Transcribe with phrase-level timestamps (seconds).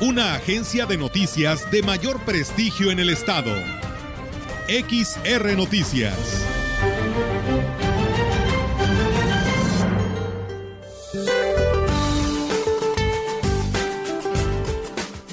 [0.00, 3.54] una agencia de noticias de mayor prestigio en el estado.
[4.66, 6.44] XR Noticias.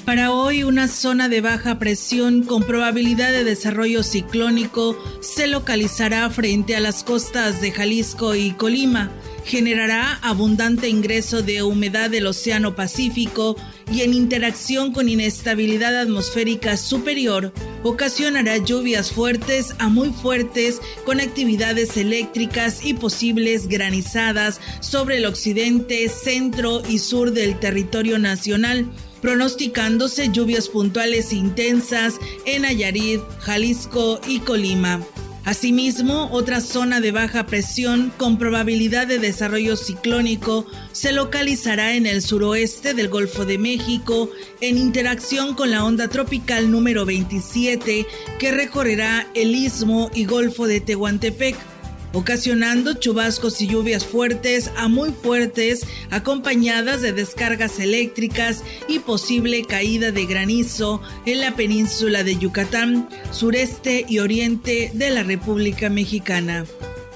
[0.06, 6.76] Para hoy, una zona de baja presión con probabilidad de desarrollo ciclónico se localizará frente
[6.76, 9.10] a las costas de Jalisco y Colima
[9.46, 13.56] generará abundante ingreso de humedad del Océano Pacífico
[13.92, 21.98] y en interacción con inestabilidad atmosférica superior ocasionará lluvias fuertes a muy fuertes con actividades
[21.98, 28.90] eléctricas y posibles granizadas sobre el occidente, centro y sur del territorio nacional
[29.22, 32.16] pronosticándose lluvias puntuales intensas
[32.46, 35.00] en Nayarit, Jalisco y Colima.
[35.44, 42.22] Asimismo, otra zona de baja presión con probabilidad de desarrollo ciclónico se localizará en el
[42.22, 44.30] suroeste del Golfo de México
[44.62, 48.06] en interacción con la onda tropical número 27
[48.38, 51.71] que recorrerá el istmo y Golfo de Tehuantepec
[52.14, 60.12] ocasionando chubascos y lluvias fuertes a muy fuertes, acompañadas de descargas eléctricas y posible caída
[60.12, 66.66] de granizo en la península de Yucatán, sureste y oriente de la República Mexicana.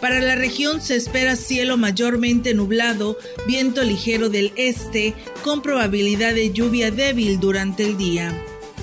[0.02, 6.52] Para la región se espera cielo mayormente nublado, viento ligero del este, con probabilidad de
[6.52, 8.34] lluvia débil durante el día.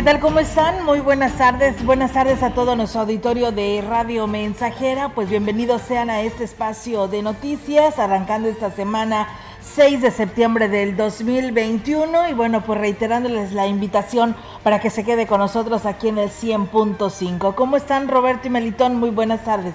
[0.00, 0.18] ¿Qué tal?
[0.18, 0.82] ¿Cómo están?
[0.86, 1.84] Muy buenas tardes.
[1.84, 5.10] Buenas tardes a todo nuestro auditorio de Radio Mensajera.
[5.10, 9.28] Pues bienvenidos sean a este espacio de noticias, arrancando esta semana
[9.60, 12.30] 6 de septiembre del 2021.
[12.30, 16.30] Y bueno, pues reiterándoles la invitación para que se quede con nosotros aquí en el
[16.30, 17.54] 100.5.
[17.54, 18.96] ¿Cómo están Roberto y Melitón?
[18.96, 19.74] Muy buenas tardes.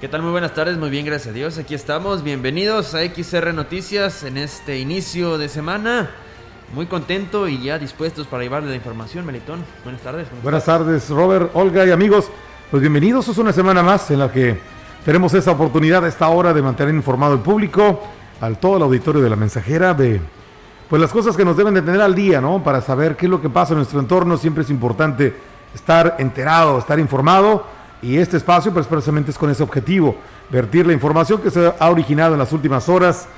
[0.00, 0.22] ¿Qué tal?
[0.22, 1.58] Muy buenas tardes, muy bien, gracias a Dios.
[1.58, 2.22] Aquí estamos.
[2.22, 6.10] Bienvenidos a XR Noticias en este inicio de semana.
[6.74, 9.64] Muy contento y ya dispuestos para llevarle la información, Melitón.
[9.84, 10.26] Buenas tardes.
[10.42, 12.28] Buenas, tardes, Robert, Olga y amigos.
[12.68, 14.58] Pues bienvenidos, es una semana más en la que
[15.04, 18.02] tenemos esa oportunidad a esta hora de mantener informado al público,
[18.40, 20.20] al todo el auditorio de la mensajera, de
[20.88, 22.64] pues las cosas que nos deben de tener al día, ¿no?
[22.64, 25.32] Para saber qué es lo que pasa en nuestro entorno, siempre es importante
[25.72, 27.64] estar enterado, estar informado,
[28.02, 30.16] y este espacio pues precisamente es con ese objetivo,
[30.50, 33.28] vertir la información que se ha originado en las últimas horas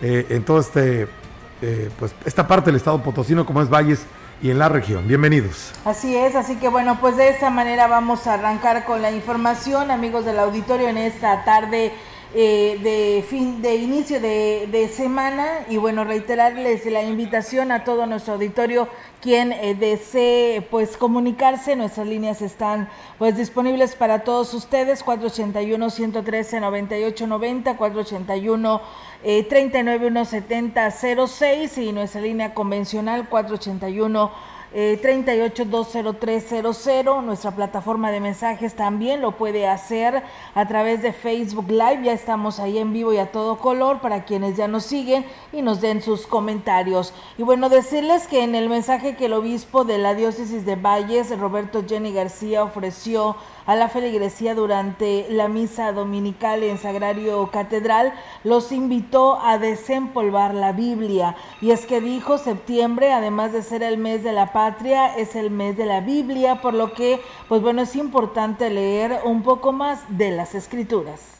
[0.00, 1.25] eh, en todo este
[1.62, 4.06] eh, pues esta parte del estado potosino como es Valles
[4.42, 5.08] y en la región.
[5.08, 5.72] Bienvenidos.
[5.84, 9.90] Así es, así que bueno, pues de esta manera vamos a arrancar con la información,
[9.90, 11.92] amigos del auditorio, en esta tarde
[12.34, 18.34] eh, de fin de inicio de, semana y bueno reiterarles la invitación a todo nuestro
[18.34, 18.88] auditorio
[19.20, 21.76] quien eh, desee pues comunicarse.
[21.76, 22.88] Nuestras líneas están
[23.18, 28.80] pues disponibles para todos ustedes 481 113 9890 481
[29.22, 37.22] eh, 3917006 y nuestra línea convencional 481 eh, 38-20300.
[37.22, 40.22] Nuestra plataforma de mensajes también lo puede hacer
[40.54, 42.02] a través de Facebook Live.
[42.02, 45.62] Ya estamos ahí en vivo y a todo color para quienes ya nos siguen y
[45.62, 47.12] nos den sus comentarios.
[47.38, 51.36] Y bueno, decirles que en el mensaje que el obispo de la diócesis de Valles,
[51.38, 53.36] Roberto Jenny García, ofreció
[53.66, 58.12] a la feligresía durante la misa dominical en Sagrario Catedral,
[58.44, 61.36] los invitó a desempolvar la Biblia.
[61.60, 65.50] Y es que dijo, septiembre, además de ser el mes de la patria, es el
[65.50, 70.00] mes de la Biblia, por lo que, pues bueno, es importante leer un poco más
[70.08, 71.35] de las escrituras.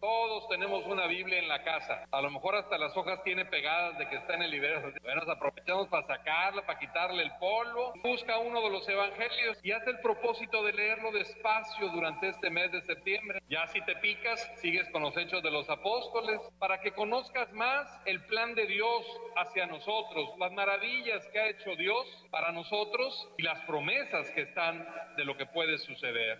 [0.00, 2.04] Todos tenemos una Biblia en la casa.
[2.12, 4.92] A lo mejor hasta las hojas tiene pegadas de que está en el librero.
[5.02, 7.92] Bueno, aprovechamos para sacarla, para quitarle el polvo.
[8.04, 12.70] Busca uno de los evangelios y haz el propósito de leerlo despacio durante este mes
[12.70, 13.42] de septiembre.
[13.48, 17.88] Ya si te picas, sigues con los hechos de los apóstoles para que conozcas más
[18.06, 19.04] el plan de Dios
[19.36, 24.86] hacia nosotros, las maravillas que ha hecho Dios para nosotros y las promesas que están
[25.16, 26.38] de lo que puede suceder.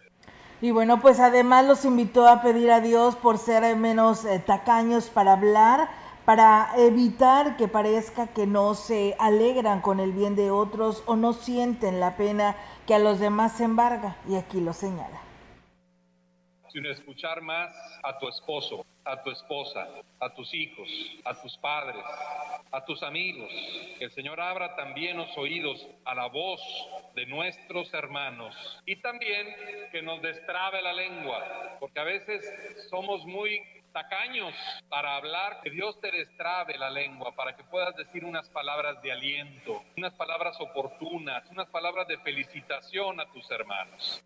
[0.60, 5.08] Y bueno, pues además los invitó a pedir a Dios por ser menos eh, tacaños
[5.08, 5.88] para hablar,
[6.24, 11.32] para evitar que parezca que no se alegran con el bien de otros o no
[11.32, 12.56] sienten la pena
[12.86, 14.16] que a los demás se embarga.
[14.28, 15.28] Y aquí lo señala
[16.70, 17.72] sino escuchar más
[18.04, 19.88] a tu esposo, a tu esposa,
[20.20, 20.88] a tus hijos,
[21.24, 22.04] a tus padres,
[22.70, 23.50] a tus amigos.
[23.98, 26.60] Que el Señor abra también los oídos a la voz
[27.14, 29.46] de nuestros hermanos y también
[29.90, 32.44] que nos destrabe la lengua, porque a veces
[32.90, 33.62] somos muy
[33.92, 34.54] tacaños
[34.88, 39.10] para hablar, que Dios te destrabe la lengua para que puedas decir unas palabras de
[39.10, 44.22] aliento, unas palabras oportunas, unas palabras de felicitación a tus hermanos.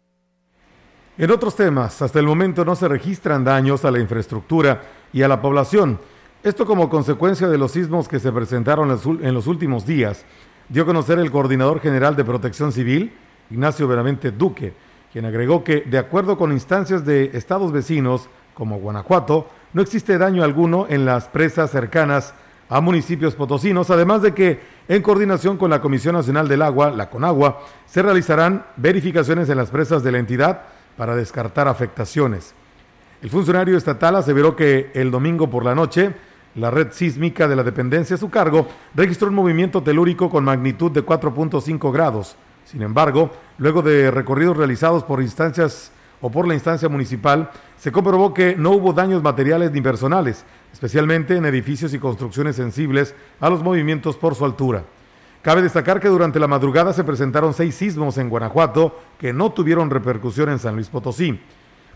[1.18, 4.80] En otros temas, hasta el momento no se registran daños a la infraestructura
[5.12, 5.98] y a la población.
[6.42, 10.24] Esto como consecuencia de los sismos que se presentaron en los últimos días,
[10.70, 13.12] dio a conocer el coordinador general de Protección Civil,
[13.50, 14.72] Ignacio Veramente Duque,
[15.12, 20.42] quien agregó que, de acuerdo con instancias de estados vecinos como Guanajuato, no existe daño
[20.42, 22.32] alguno en las presas cercanas
[22.70, 27.10] a municipios potosinos, además de que, en coordinación con la Comisión Nacional del Agua, la
[27.10, 30.62] CONAGUA, se realizarán verificaciones en las presas de la entidad
[30.96, 32.54] para descartar afectaciones.
[33.22, 36.12] El funcionario estatal aseveró que el domingo por la noche,
[36.56, 40.90] la red sísmica de la dependencia a su cargo registró un movimiento telúrico con magnitud
[40.90, 42.36] de 4.5 grados.
[42.64, 48.32] Sin embargo, luego de recorridos realizados por instancias o por la instancia municipal, se comprobó
[48.32, 53.62] que no hubo daños materiales ni personales, especialmente en edificios y construcciones sensibles a los
[53.62, 54.84] movimientos por su altura.
[55.42, 59.90] Cabe destacar que durante la madrugada se presentaron seis sismos en Guanajuato que no tuvieron
[59.90, 61.40] repercusión en San Luis Potosí.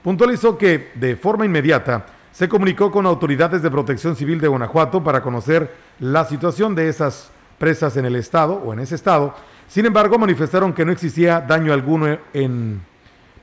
[0.02, 5.22] Puntualizó que, de forma inmediata, se comunicó con autoridades de protección civil de Guanajuato para
[5.22, 9.34] conocer la situación de esas presas en el estado o en ese estado.
[9.69, 12.82] Sin embargo, manifestaron que no existía daño alguno en,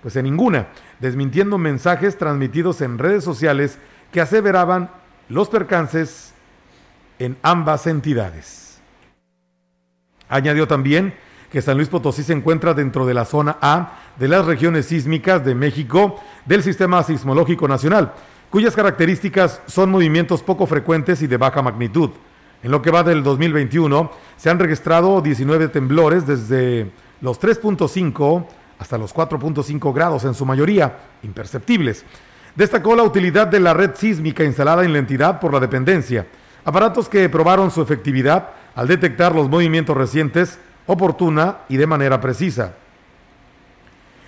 [0.01, 0.67] pues en ninguna,
[0.99, 3.79] desmintiendo mensajes transmitidos en redes sociales
[4.11, 4.89] que aseveraban
[5.29, 6.33] los percances
[7.19, 8.72] en ambas entidades.
[10.33, 11.13] Añadió también
[11.51, 15.45] que San Luis Potosí se encuentra dentro de la zona A de las regiones sísmicas
[15.45, 18.13] de México del Sistema Sismológico Nacional,
[18.49, 22.09] cuyas características son movimientos poco frecuentes y de baja magnitud.
[22.63, 26.89] En lo que va del 2021, se han registrado 19 temblores desde
[27.21, 28.47] los 3.5
[28.79, 32.05] hasta los 4.5 grados, en su mayoría imperceptibles.
[32.55, 36.25] Destacó la utilidad de la red sísmica instalada en la entidad por la dependencia,
[36.65, 42.73] aparatos que probaron su efectividad al detectar los movimientos recientes oportuna y de manera precisa.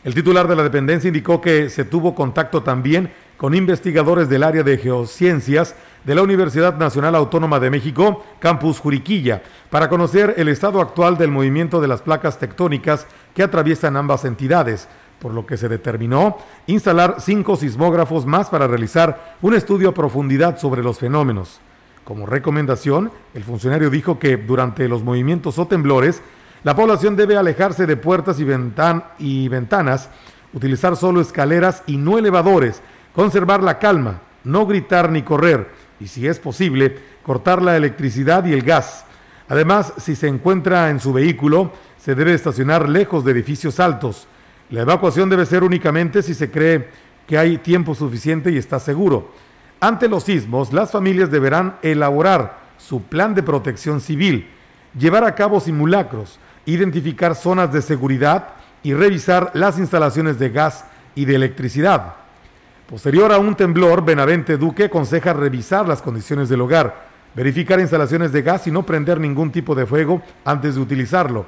[0.04, 4.64] El titular de la dependencia indicó que se tuvo contacto también con investigadores del área
[4.64, 10.80] de geociencias de la Universidad Nacional Autónoma de México, Campus Juriquilla, para conocer el estado
[10.80, 14.88] actual del movimiento de las placas tectónicas que atraviesan ambas entidades,
[15.20, 16.38] por lo que se determinó
[16.68, 21.60] instalar cinco sismógrafos más para realizar un estudio a profundidad sobre los fenómenos.
[22.06, 26.22] Como recomendación, el funcionario dijo que durante los movimientos o temblores,
[26.64, 30.10] la población debe alejarse de puertas y, ventanas,
[30.54, 32.84] utilizar solo escaleras y no elevadores,
[33.16, 38.54] conservar la calma, no gritar ni correr y, si es posible, cortar la electricidad y
[38.54, 39.04] el gas.
[39.50, 44.28] Además, si se encuentra en su vehículo, se debe estacionar lejos de edificios altos.
[44.70, 46.88] La evacuación debe ser únicamente si se cree
[47.26, 49.32] que hay tiempo suficiente y está seguro.
[49.80, 54.48] Ante los sismos, las familias deberán elaborar su plan de protección civil,
[54.98, 58.50] llevar a cabo simulacros, identificar zonas de seguridad
[58.84, 62.16] y revisar las instalaciones de gas y de electricidad.
[62.88, 68.44] Posterior a un temblor, Benavente Duque aconseja revisar las condiciones del hogar, verificar instalaciones de
[68.44, 71.48] gas y no prender ningún tipo de fuego antes de utilizarlo.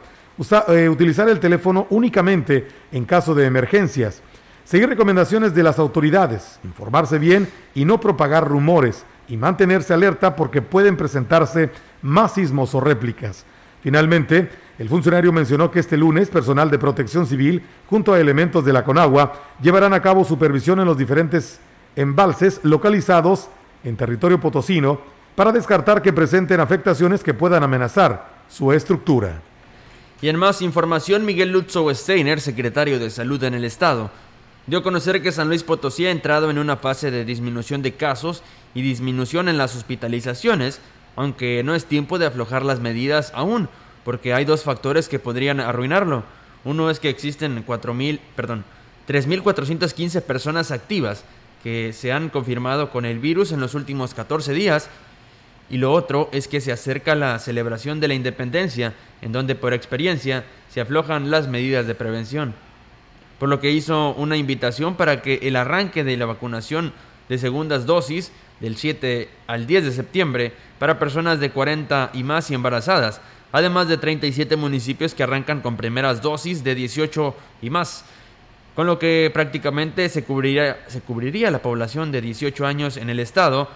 [0.70, 4.22] Eh, utilizar el teléfono únicamente en caso de emergencias
[4.68, 10.62] Seguir recomendaciones de las autoridades, informarse bien y no propagar rumores y mantenerse alerta porque
[10.62, 11.70] pueden presentarse
[12.02, 13.46] más sismos o réplicas.
[13.82, 18.74] Finalmente, el funcionario mencionó que este lunes personal de protección civil, junto a elementos de
[18.74, 21.62] la Conagua, llevarán a cabo supervisión en los diferentes
[21.96, 23.48] embalses localizados
[23.86, 25.00] en territorio potosino
[25.36, 29.40] para descartar que presenten afectaciones que puedan amenazar su estructura.
[30.20, 34.10] Y en más información, Miguel Lutzo Steiner, secretario de Salud en el Estado,
[34.68, 37.94] dio a conocer que San Luis Potosí ha entrado en una fase de disminución de
[37.94, 38.44] casos
[38.74, 40.82] y disminución en las hospitalizaciones,
[41.16, 43.70] aunque no es tiempo de aflojar las medidas aún,
[44.04, 46.24] porque hay dos factores que podrían arruinarlo.
[46.66, 48.66] Uno es que existen 4.000, perdón,
[49.08, 51.24] 3.415 personas activas
[51.64, 54.90] que se han confirmado con el virus en los últimos 14 días.
[55.70, 59.74] Y lo otro es que se acerca la celebración de la independencia, en donde por
[59.74, 62.67] experiencia se aflojan las medidas de prevención.
[63.40, 66.94] Por lo que hizo una invitación para que el arranque de la vacunación
[67.30, 72.50] de segundas dosis del 7 al 10 de septiembre para personas de 40 y más
[72.50, 78.06] y embarazadas, además de 37 municipios que arrancan con primeras dosis de 18 y más
[78.76, 83.20] con lo que prácticamente se cubriría, se cubriría la población de 18 años en el
[83.20, 83.68] estado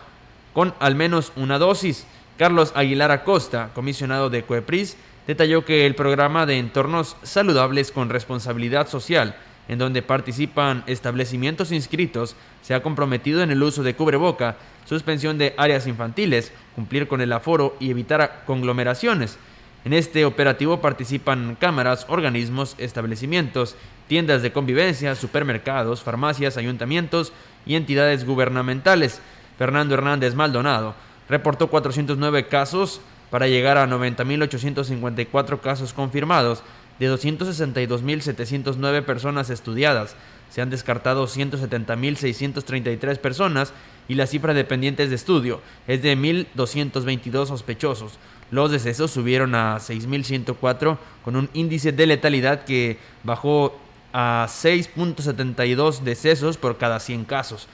[0.53, 2.05] con al menos una dosis.
[2.37, 8.87] Carlos Aguilar Acosta, comisionado de COEPRIS, detalló que el programa de entornos saludables con responsabilidad
[8.87, 9.35] social,
[9.67, 15.53] en donde participan establecimientos inscritos, se ha comprometido en el uso de cubreboca, suspensión de
[15.57, 19.37] áreas infantiles, cumplir con el aforo y evitar conglomeraciones.
[19.83, 23.75] En este operativo participan cámaras, organismos, establecimientos,
[24.07, 27.33] tiendas de convivencia, supermercados, farmacias, ayuntamientos
[27.65, 29.21] y entidades gubernamentales.
[29.57, 30.93] Fernando Hernández Maldonado
[31.29, 33.01] reportó 409 casos
[33.31, 36.61] para llegar a 90.854 casos confirmados
[37.01, 40.15] de 262.709 personas estudiadas.
[40.51, 43.73] Se han descartado 170.633 personas
[44.07, 48.19] y la cifra de pendientes de estudio es de 1.222 sospechosos.
[48.51, 53.75] Los decesos subieron a 6.104 con un índice de letalidad que bajó
[54.13, 57.67] a 6.72 decesos por cada 100 casos.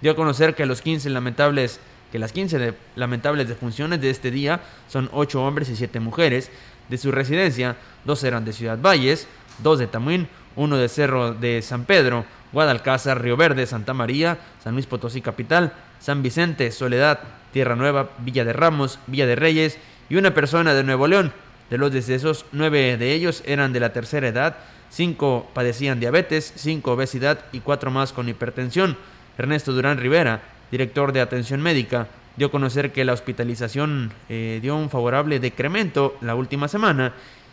[0.00, 1.78] Dio a conocer que los 15 lamentables
[2.12, 6.50] que las 15 lamentables defunciones de este día son 8 hombres y 7 mujeres.
[6.92, 9.26] De su residencia, dos eran de Ciudad Valles,
[9.62, 14.74] dos de Tamuín, uno de Cerro de San Pedro, Guadalcázar, Río Verde, Santa María, San
[14.74, 17.20] Luis Potosí Capital, San Vicente, Soledad,
[17.50, 19.78] Tierra Nueva, Villa de Ramos, Villa de Reyes
[20.10, 21.32] y una persona de Nuevo León.
[21.70, 24.56] De los decesos, nueve de ellos eran de la tercera edad,
[24.90, 28.98] cinco padecían diabetes, cinco obesidad y cuatro más con hipertensión.
[29.38, 34.76] Ernesto Durán Rivera, director de atención médica, dio a conocer que la hospitalización eh, dio
[34.76, 37.12] un favorable decremento la última semana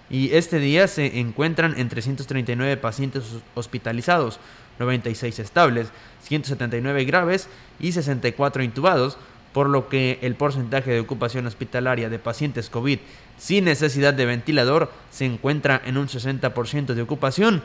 [0.09, 4.39] y este día se encuentran en 339 pacientes hospitalizados,
[4.79, 5.89] 96 estables,
[6.23, 7.47] 179 graves
[7.79, 9.17] y 64 intubados,
[9.53, 12.99] por lo que el porcentaje de ocupación hospitalaria de pacientes COVID
[13.37, 17.63] sin necesidad de ventilador se encuentra en un 60% de ocupación,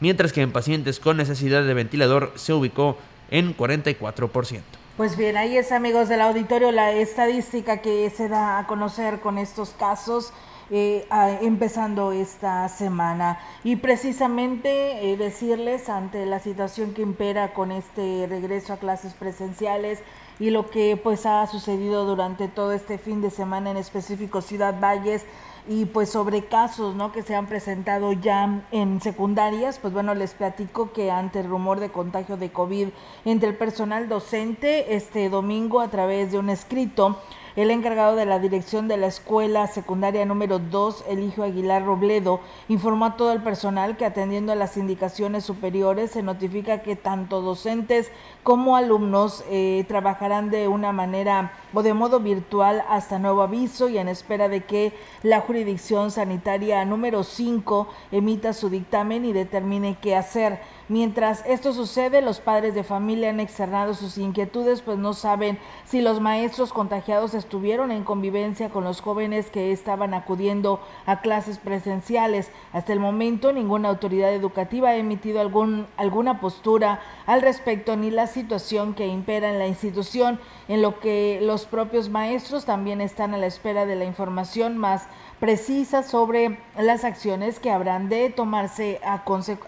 [0.00, 2.98] mientras que en pacientes con necesidad de ventilador se ubicó
[3.30, 4.79] en 44%.
[4.96, 9.38] Pues bien, ahí es amigos del auditorio la estadística que se da a conocer con
[9.38, 10.32] estos casos.
[10.72, 11.04] Eh,
[11.40, 13.40] empezando esta semana.
[13.64, 19.98] Y precisamente eh, decirles ante la situación que impera con este regreso a clases presenciales,
[20.38, 24.78] y lo que pues ha sucedido durante todo este fin de semana en específico Ciudad
[24.80, 25.24] Valles
[25.70, 27.12] y pues sobre casos ¿no?
[27.12, 31.78] que se han presentado ya en secundarias, pues bueno, les platico que ante el rumor
[31.78, 32.88] de contagio de COVID
[33.24, 37.20] entre el personal docente, este domingo a través de un escrito,
[37.56, 43.06] el encargado de la dirección de la escuela secundaria número 2, Eligio Aguilar Robledo, informó
[43.06, 48.10] a todo el personal que atendiendo a las indicaciones superiores se notifica que tanto docentes
[48.42, 53.98] como alumnos eh, trabajarán de una manera o de modo virtual hasta nuevo aviso y
[53.98, 54.92] en espera de que
[55.22, 60.60] la jurisdicción sanitaria número 5 emita su dictamen y determine qué hacer.
[60.90, 66.00] Mientras esto sucede, los padres de familia han externado sus inquietudes, pues no saben si
[66.00, 72.50] los maestros contagiados estuvieron en convivencia con los jóvenes que estaban acudiendo a clases presenciales.
[72.72, 78.26] Hasta el momento, ninguna autoridad educativa ha emitido algún, alguna postura al respecto ni la
[78.26, 83.38] situación que impera en la institución, en lo que los propios maestros también están a
[83.38, 85.06] la espera de la información más
[85.40, 89.00] precisa sobre las acciones que habrán de tomarse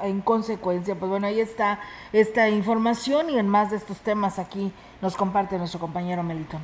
[0.03, 0.95] en consecuencia.
[0.95, 1.81] Pues bueno, ahí está
[2.13, 6.61] esta información y en más de estos temas aquí nos comparte nuestro compañero Melitón.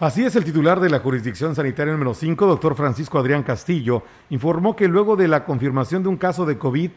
[0.00, 4.74] Así es, el titular de la jurisdicción sanitaria número 5, doctor Francisco Adrián Castillo, informó
[4.74, 6.90] que luego de la confirmación de un caso de COVID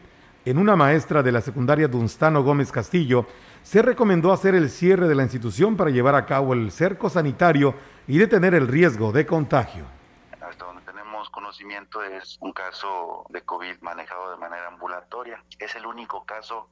[0.44, 3.26] en una maestra de la secundaria Dunstano Gómez Castillo,
[3.62, 7.74] se recomendó hacer el cierre de la institución para llevar a cabo el cerco sanitario
[8.08, 9.95] y detener el riesgo de contagio
[11.56, 15.42] conocimiento es un caso de COVID manejado de manera ambulatoria.
[15.58, 16.68] Es el único caso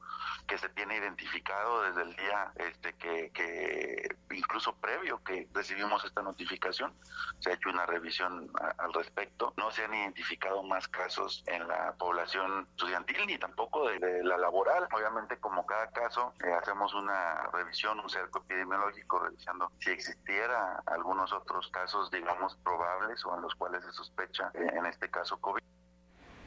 [0.47, 6.93] que se tiene identificado desde el día este, que, incluso previo que recibimos esta notificación,
[7.39, 9.55] se ha hecho una revisión al respecto.
[9.57, 14.87] No se han identificado más casos en la población estudiantil ni tampoco de, la laboral.
[14.93, 21.33] Obviamente, como cada caso, eh, hacemos una revisión, un cerco epidemiológico, revisando si existiera algunos
[21.33, 25.63] otros casos, digamos, probables o en los cuales se sospecha, eh, en este caso, COVID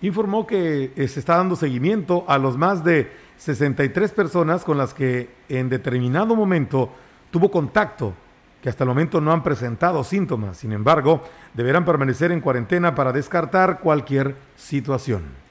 [0.01, 4.93] informó que eh, se está dando seguimiento a los más de 63 personas con las
[4.93, 6.91] que en determinado momento
[7.31, 8.13] tuvo contacto,
[8.61, 10.57] que hasta el momento no han presentado síntomas.
[10.57, 15.47] Sin embargo, deberán permanecer en cuarentena para descartar cualquier situación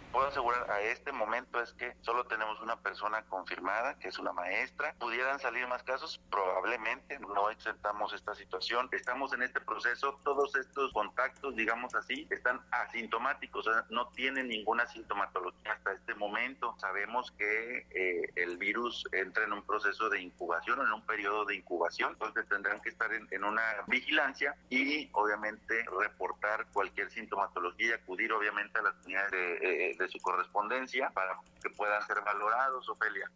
[1.63, 4.95] es que solo tenemos una persona confirmada, que es una maestra.
[4.99, 6.21] ¿Pudieran salir más casos?
[6.31, 8.89] Probablemente, no exentamos esta situación.
[8.93, 15.73] Estamos en este proceso, todos estos contactos, digamos así, están asintomáticos, no tienen ninguna sintomatología
[15.73, 16.75] hasta este momento.
[16.79, 21.57] Sabemos que eh, el virus entra en un proceso de incubación, en un periodo de
[21.57, 28.33] incubación, entonces tendrán que estar en, una vigilancia y obviamente reportar cualquier sintomatología y acudir
[28.33, 33.31] obviamente a las unidades de, eh, de su correspondencia para que puedan ser valorados, Ofelia.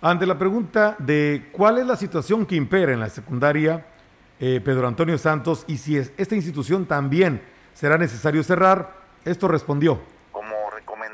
[0.00, 3.86] Ante la pregunta de cuál es la situación que impera en la secundaria,
[4.40, 7.42] eh, Pedro Antonio Santos, y si es, esta institución también
[7.72, 10.00] será necesario cerrar, esto respondió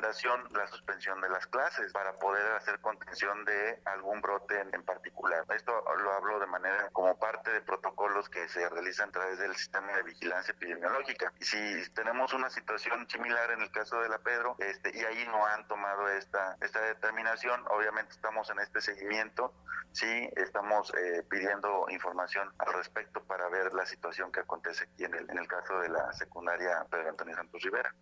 [0.09, 5.45] la suspensión de las clases para poder hacer contención de algún brote en, particular.
[5.55, 9.55] Esto lo hablo de manera como parte de protocolos que se realizan a través del
[9.55, 11.33] sistema de vigilancia epidemiológica.
[11.41, 15.45] Si tenemos una situación similar en el caso de la Pedro, este, y ahí no
[15.45, 19.53] han tomado esta, esta determinación, obviamente estamos en este seguimiento,
[19.93, 25.15] sí estamos eh, pidiendo información al respecto para ver la situación que acontece aquí en
[25.15, 27.95] el, en el caso de la secundaria Pedro Antonio Santos Rivera.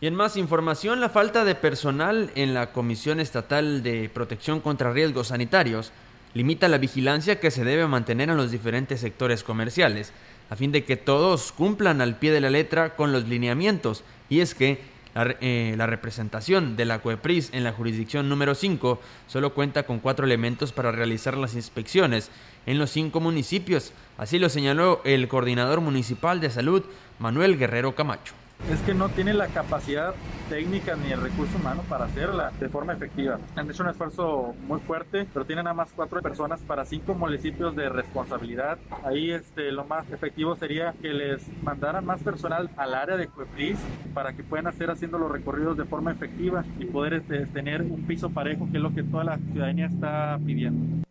[0.00, 4.92] Y en más información, la falta de personal en la Comisión Estatal de Protección contra
[4.92, 5.90] Riesgos Sanitarios
[6.34, 10.12] limita la vigilancia que se debe mantener en los diferentes sectores comerciales,
[10.50, 14.04] a fin de que todos cumplan al pie de la letra con los lineamientos.
[14.28, 14.78] Y es que
[15.16, 20.26] la, eh, representación de la COEPRIS en la jurisdicción número 5 solo cuenta con cuatro
[20.26, 22.30] elementos para realizar las inspecciones
[22.66, 23.92] en los cinco municipios.
[24.16, 26.84] Así lo señaló el coordinador municipal de salud,
[27.18, 28.34] Manuel Guerrero Camacho
[28.70, 30.14] es que no tiene la capacidad
[30.48, 33.38] técnica ni el recurso humano para hacerla de forma efectiva.
[33.56, 37.74] Han hecho un esfuerzo muy fuerte, pero tienen nada más cuatro personas para cinco municipios
[37.76, 38.78] de responsabilidad.
[39.04, 43.78] Ahí este, lo más efectivo sería que les mandaran más personal al área de Cuepris
[44.12, 48.06] para que puedan hacer haciendo los recorridos de forma efectiva y poder este, tener un
[48.06, 51.07] piso parejo, que es lo que toda la ciudadanía está pidiendo.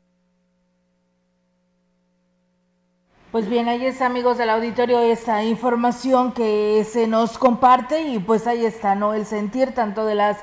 [3.30, 8.48] Pues bien, ahí está, amigos del auditorio, esta información que se nos comparte y pues
[8.48, 9.14] ahí está, ¿no?
[9.14, 10.38] El sentir tanto de las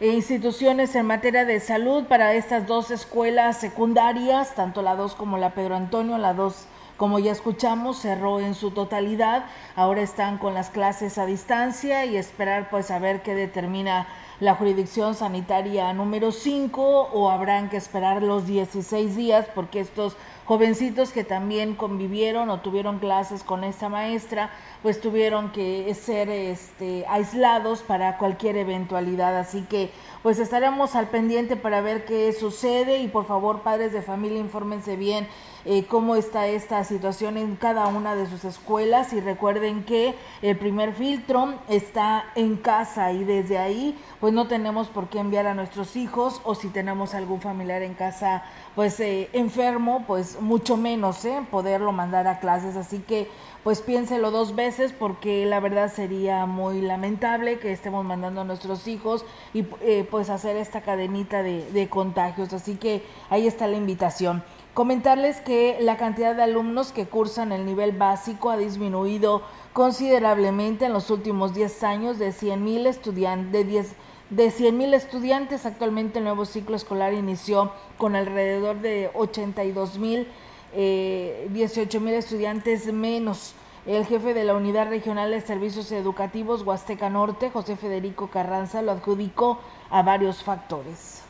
[0.00, 5.50] instituciones en materia de salud para estas dos escuelas secundarias, tanto la 2 como la
[5.50, 9.44] Pedro Antonio, la 2 como ya escuchamos, cerró en su totalidad,
[9.76, 14.06] ahora están con las clases a distancia y esperar pues a ver qué determina
[14.38, 20.16] la jurisdicción sanitaria número 5 o habrán que esperar los 16 días porque estos
[20.50, 24.50] jovencitos que también convivieron o tuvieron clases con esta maestra,
[24.82, 29.38] pues tuvieron que ser este, aislados para cualquier eventualidad.
[29.38, 34.02] Así que pues estaremos al pendiente para ver qué sucede y por favor padres de
[34.02, 35.26] familia infórmense bien
[35.64, 40.56] eh, cómo está esta situación en cada una de sus escuelas y recuerden que el
[40.56, 45.54] primer filtro está en casa y desde ahí pues no tenemos por qué enviar a
[45.54, 48.42] nuestros hijos o si tenemos algún familiar en casa
[48.74, 51.42] pues eh, enfermo pues mucho menos ¿eh?
[51.50, 53.28] poderlo mandar a clases así que
[53.64, 58.86] pues piénselo dos veces porque la verdad sería muy lamentable que estemos mandando a nuestros
[58.88, 63.76] hijos y eh, pues hacer esta cadenita de, de contagios así que ahí está la
[63.76, 64.42] invitación
[64.74, 69.42] Comentarles que la cantidad de alumnos que cursan el nivel básico ha disminuido
[69.72, 73.94] considerablemente en los últimos 10 años de 100.000 estudiantes, de
[74.30, 75.66] de estudiantes.
[75.66, 80.28] Actualmente el nuevo ciclo escolar inició con alrededor de 82 mil,
[80.74, 83.54] eh, 18 mil estudiantes menos.
[83.86, 88.92] El jefe de la Unidad Regional de Servicios Educativos Huasteca Norte, José Federico Carranza, lo
[88.92, 91.24] adjudicó a varios factores.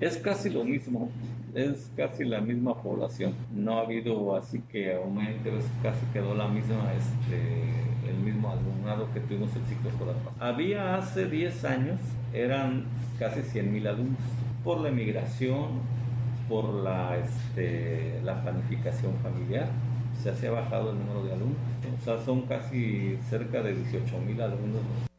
[0.00, 1.10] Es casi lo mismo,
[1.54, 3.34] es casi la misma población.
[3.54, 9.06] No ha habido así que aumente, es casi quedó la misma, este, el mismo alumnado
[9.12, 10.16] que tuvimos el ciclo escolar.
[10.38, 12.00] Había hace 10 años,
[12.32, 12.86] eran
[13.18, 14.18] casi 100 mil alumnos.
[14.64, 15.80] Por la emigración,
[16.50, 19.68] por la, este, la planificación familiar,
[20.20, 21.56] se, se ha bajado el número de alumnos.
[22.00, 25.09] O sea, son casi cerca de 18 mil alumnos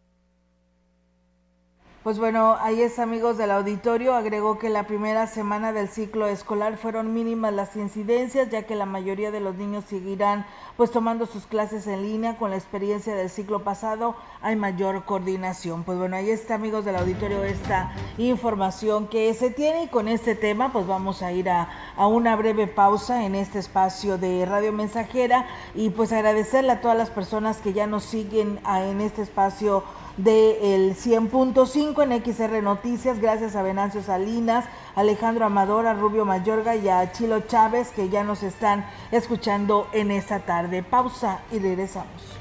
[2.04, 6.78] pues bueno, ahí es amigos del auditorio, agregó que la primera semana del ciclo escolar
[6.78, 11.46] fueron mínimas las incidencias, ya que la mayoría de los niños seguirán pues tomando sus
[11.46, 15.84] clases en línea con la experiencia del ciclo pasado, hay mayor coordinación.
[15.84, 19.84] Pues bueno, ahí está amigos del auditorio esta información que se tiene.
[19.84, 23.60] Y con este tema pues vamos a ir a, a una breve pausa en este
[23.60, 25.46] espacio de Radio Mensajera.
[25.76, 29.84] Y pues agradecerle a todas las personas que ya nos siguen en este espacio
[30.18, 36.90] del 100.5 en XR Noticias, gracias a Venancio Salinas, Alejandro Amador, a Rubio Mayorga y
[36.90, 40.84] a Chilo Chávez que ya nos están escuchando en esta tarde.
[40.84, 42.41] Pausa y regresamos.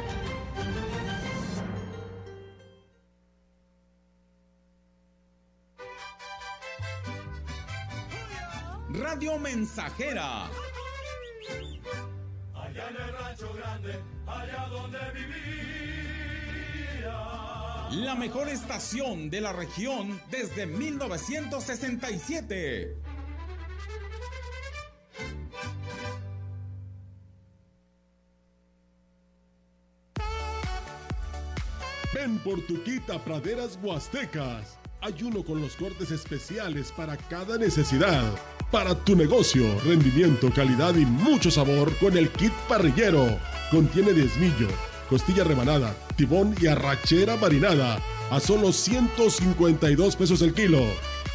[8.93, 10.49] Radio Mensajera.
[12.53, 15.31] Allá en el rancho grande, allá donde vivía.
[17.91, 22.97] La mejor estación de la región desde 1967.
[32.13, 34.80] Ven por tu quita praderas huastecas.
[35.03, 38.23] Hay uno con los cortes especiales para cada necesidad
[38.69, 39.63] para tu negocio.
[39.83, 43.39] Rendimiento, calidad y mucho sabor con el kit parrillero.
[43.71, 44.67] Contiene diezmillo,
[45.09, 50.83] costilla rebanada, tibón y arrachera marinada a solo 152 pesos el kilo.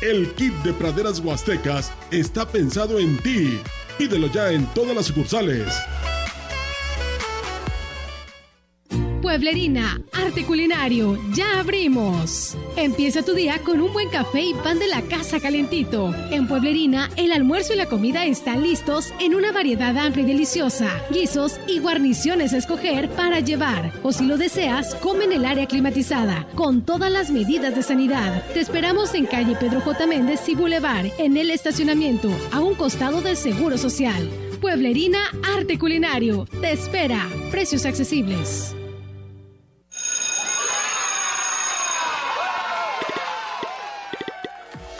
[0.01, 3.59] El kit de praderas huastecas está pensado en ti.
[3.99, 5.75] Pídelo ya en todas las sucursales.
[9.37, 12.57] Pueblerina, arte culinario, ya abrimos.
[12.75, 16.15] Empieza tu día con un buen café y pan de la casa calentito.
[16.31, 20.89] En Pueblerina, el almuerzo y la comida están listos en una variedad amplia y deliciosa.
[21.11, 23.93] Guisos y guarniciones a escoger para llevar.
[24.03, 28.43] O si lo deseas, come en el área climatizada, con todas las medidas de sanidad.
[28.55, 30.07] Te esperamos en calle Pedro J.
[30.07, 34.31] Méndez y Boulevard, en el estacionamiento, a un costado del Seguro Social.
[34.63, 35.19] Pueblerina
[35.55, 36.47] Arte Culinario.
[36.63, 37.29] Te espera.
[37.51, 38.75] Precios accesibles.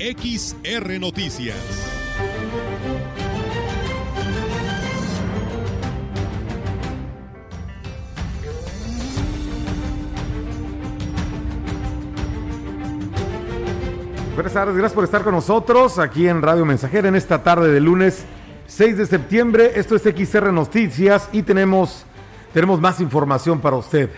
[0.00, 1.56] XR Noticias.
[14.36, 17.80] Buenas tardes, gracias por estar con nosotros aquí en Radio Mensajera en esta tarde de
[17.80, 18.24] lunes
[18.68, 19.72] 6 de septiembre.
[19.74, 22.04] Esto es XR Noticias y tenemos,
[22.54, 24.10] tenemos más información para usted.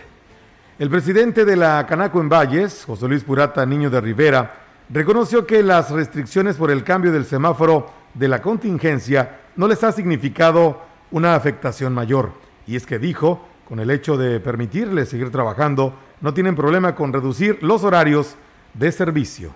[0.78, 4.60] El presidente de la Canaco en Valles, José Luis Purata Niño de Rivera,
[4.92, 9.92] reconoció que las restricciones por el cambio del semáforo de la contingencia no les ha
[9.92, 12.32] significado una afectación mayor.
[12.66, 17.12] Y es que dijo, con el hecho de permitirles seguir trabajando, no tienen problema con
[17.12, 18.36] reducir los horarios
[18.74, 19.52] de servicio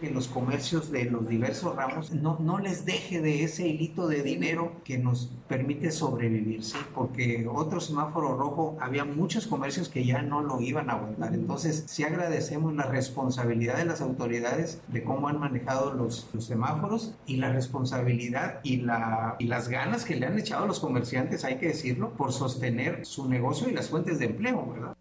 [0.00, 4.22] que los comercios de los diversos ramos no, no les deje de ese hilito de
[4.22, 6.76] dinero que nos permite sobrevivir, ¿sí?
[6.94, 11.34] porque otro semáforo rojo había muchos comercios que ya no lo iban a aguantar.
[11.34, 17.14] Entonces, sí agradecemos la responsabilidad de las autoridades de cómo han manejado los, los semáforos
[17.26, 21.44] y la responsabilidad y, la, y las ganas que le han echado a los comerciantes,
[21.44, 24.96] hay que decirlo, por sostener su negocio y las fuentes de empleo, ¿verdad?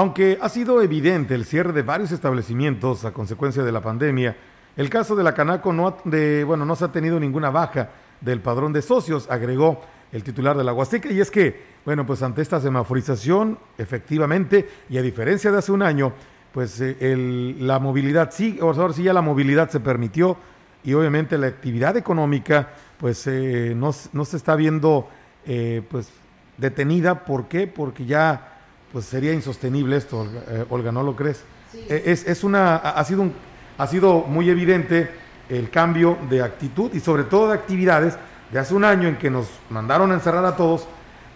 [0.00, 4.34] Aunque ha sido evidente el cierre de varios establecimientos a consecuencia de la pandemia,
[4.74, 8.40] el caso de la Canaco no, de, bueno, no se ha tenido ninguna baja del
[8.40, 12.40] padrón de socios, agregó el titular de la Huasteca, y es que, bueno, pues ante
[12.40, 16.14] esta semaforización, efectivamente, y a diferencia de hace un año,
[16.50, 20.38] pues eh, la movilidad sí, ahora sí ya la movilidad se permitió,
[20.82, 25.10] y obviamente la actividad económica, pues eh, no, no, se está viendo,
[25.44, 26.08] eh, pues,
[26.56, 27.66] detenida, ¿por qué?
[27.66, 28.59] Porque ya,
[28.92, 30.26] pues sería insostenible esto,
[30.68, 31.44] Olga, ¿no lo crees?
[31.88, 33.32] Es, es una, ha sido un,
[33.78, 35.10] ha sido muy evidente
[35.48, 38.16] el cambio de actitud y sobre todo de actividades
[38.50, 40.86] de hace un año en que nos mandaron a encerrar a todos,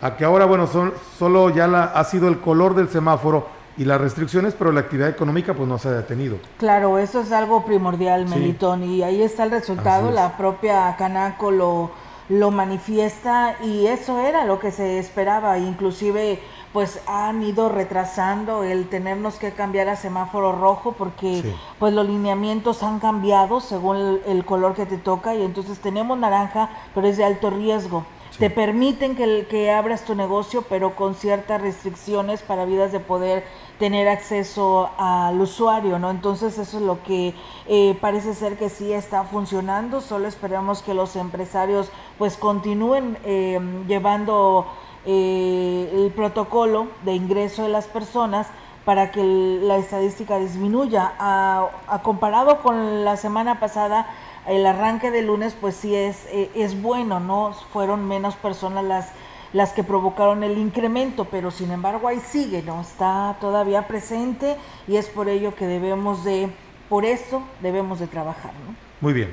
[0.02, 3.84] a que ahora, bueno, son, solo ya la, ha sido el color del semáforo y
[3.84, 6.38] las restricciones, pero la actividad económica pues no se ha detenido.
[6.58, 11.90] Claro, eso es algo primordial, Melitón, y ahí está el resultado, la propia Canaco lo,
[12.28, 16.40] lo manifiesta y eso era lo que se esperaba, inclusive
[16.72, 22.82] pues han ido retrasando el tenernos que cambiar a semáforo rojo porque pues los lineamientos
[22.82, 27.24] han cambiado según el, color que te toca y entonces tenemos naranja pero es de
[27.24, 28.04] alto riesgo.
[28.40, 33.44] Te permiten que, que abras tu negocio pero con ciertas restricciones para vidas de poder
[33.78, 36.10] tener acceso al usuario, ¿no?
[36.10, 37.34] Entonces eso es lo que
[37.66, 43.60] eh, parece ser que sí está funcionando, solo esperamos que los empresarios pues continúen eh,
[43.88, 44.66] llevando
[45.06, 48.46] eh, el protocolo de ingreso de las personas
[48.84, 51.12] para que la estadística disminuya.
[51.18, 51.68] A,
[52.02, 54.06] comparado con la semana pasada,
[54.46, 57.52] el arranque de lunes pues sí es, eh, es bueno, ¿no?
[57.72, 59.12] Fueron menos personas las,
[59.54, 62.80] las que provocaron el incremento, pero sin embargo ahí sigue, ¿no?
[62.80, 64.56] Está todavía presente
[64.88, 66.48] y es por ello que debemos de,
[66.88, 68.74] por eso debemos de trabajar, ¿no?
[69.00, 69.30] Muy bien.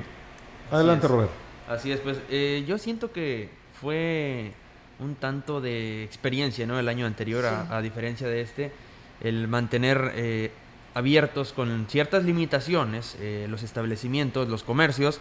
[0.70, 1.34] Adelante, Roberto.
[1.68, 4.52] Así es, pues eh, yo siento que fue
[5.00, 6.78] un tanto de experiencia, ¿no?
[6.78, 8.72] El año anterior, a, diferencia de este,
[9.20, 10.52] el mantener eh,
[10.94, 15.20] abiertos con ciertas limitaciones eh, los establecimientos, los comercios,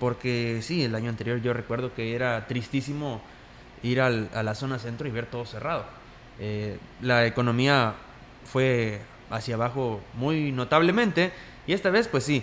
[0.00, 3.20] porque sí, el año anterior yo recuerdo que era tristísimo
[3.82, 5.84] ir a la zona centro y ver todo cerrado.
[6.38, 7.94] Eh, la economía
[8.44, 11.32] fue hacia abajo muy notablemente
[11.66, 12.42] y esta vez pues sí,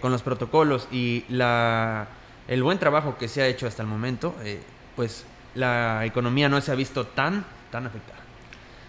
[0.00, 2.06] con los protocolos y la,
[2.46, 4.34] el buen trabajo que se ha hecho hasta el momento,
[4.94, 8.20] pues la economía no se ha visto tan, tan afectada.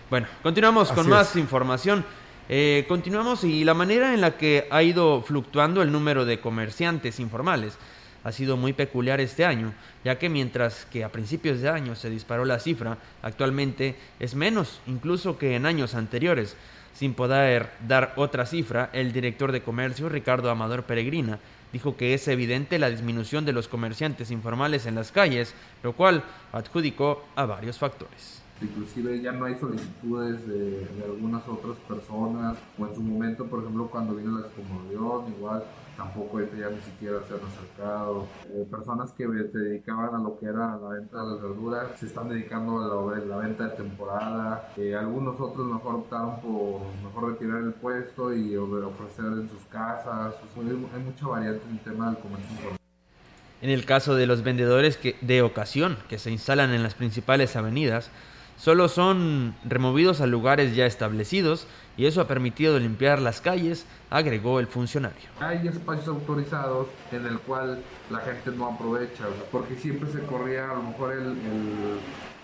[0.10, 2.06] Bueno, continuamos con más información.
[2.50, 7.20] Eh, continuamos y la manera en la que ha ido fluctuando el número de comerciantes
[7.20, 7.78] informales
[8.24, 12.10] ha sido muy peculiar este año, ya que mientras que a principios de año se
[12.10, 16.56] disparó la cifra, actualmente es menos, incluso que en años anteriores.
[16.94, 21.40] Sin poder dar otra cifra, el director de comercio, Ricardo Amador Peregrina,
[21.74, 26.24] dijo que es evidente la disminución de los comerciantes informales en las calles, lo cual
[26.52, 28.44] adjudicó a varios factores.
[28.62, 33.88] Inclusive ya no hay solicitudes de, algunas otras personas, o en su momento, por ejemplo,
[33.88, 35.64] cuando vino la excomodión, igual
[35.98, 38.28] tampoco ya ni siquiera se han acercado.
[38.50, 42.08] Eh, personas que se dedicaban a lo que era la venta de las verduras se
[42.08, 44.70] están dedicando a la, venta de temporada.
[44.78, 50.36] Eh, algunos otros mejor optaron por mejor retirar el puesto y ofrecer en sus casas.
[50.58, 52.56] hay mucha variante en el tema del comercio
[53.62, 57.56] En el caso de los vendedores que, de ocasión que se instalan en las principales
[57.56, 58.10] avenidas,
[58.64, 64.62] solo son removidos a lugares ya establecidos y eso ha permitido limpiar las calles, agregó
[64.62, 65.28] el funcionario.
[65.42, 70.76] Hay espacios autorizados en el cual la gente no aprovecha, porque siempre se corría a
[70.76, 72.00] lo mejor el, el,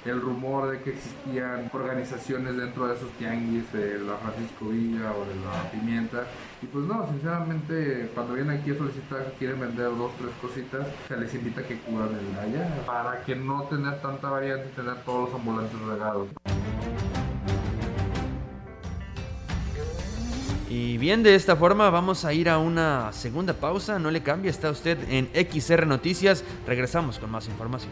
[0.05, 5.35] rumor de que existían organizaciones dentro de esos tianguis de la Francisco Villa o de
[5.35, 6.23] la Pimienta.
[6.61, 10.87] Y pues no, sinceramente, cuando vienen aquí a solicitar que quieren vender dos, tres cositas,
[11.07, 14.75] se les invita a que cubran el allá, para que no tener tanta variante y
[14.75, 16.27] tener todos los ambulantes regados.
[20.69, 23.97] Y bien, de esta forma vamos a ir a una segunda pausa.
[23.97, 26.43] No le cambie, está usted en XR Noticias.
[26.67, 27.91] Regresamos con más información.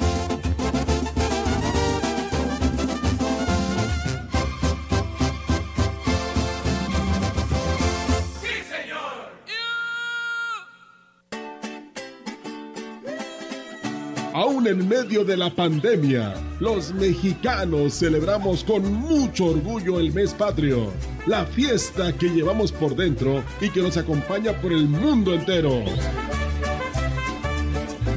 [14.61, 20.93] Aún en medio de la pandemia, los mexicanos celebramos con mucho orgullo el mes patrio,
[21.25, 25.83] la fiesta que llevamos por dentro y que nos acompaña por el mundo entero.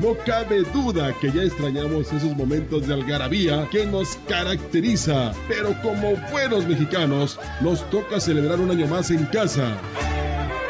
[0.03, 6.15] No cabe duda que ya extrañamos esos momentos de algarabía que nos caracteriza, pero como
[6.31, 9.79] buenos mexicanos nos toca celebrar un año más en casa.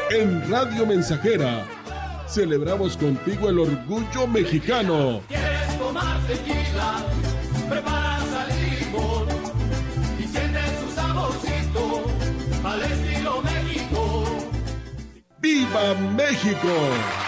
[0.09, 1.65] En Radio Mensajera
[2.29, 5.21] celebramos contigo el orgullo mexicano.
[5.95, 7.05] ¿Quieres tomar tequila?
[7.69, 9.27] Prepara limón
[10.19, 12.03] y siente su saborcito
[12.65, 14.25] al estilo México.
[15.39, 17.24] ¡Viva México!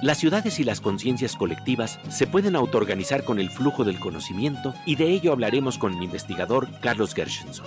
[0.02, 4.96] Las ciudades y las conciencias colectivas se pueden autoorganizar con el flujo del conocimiento y
[4.96, 7.66] de ello hablaremos con el investigador Carlos Gershenson.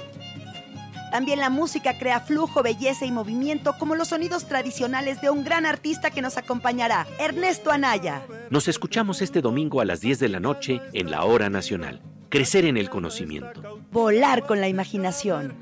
[1.12, 5.68] También la música crea flujo, belleza y movimiento como los sonidos tradicionales de un gran
[5.68, 8.24] artista que nos acompañará, Ernesto Anaya.
[8.50, 12.02] Nos escuchamos este domingo a las 10 de la noche en la Hora Nacional.
[12.30, 13.80] Crecer en el conocimiento.
[13.92, 15.54] Volar con la imaginación.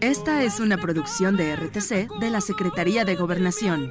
[0.00, 3.90] Esta es una producción de RTC de la Secretaría de Gobernación.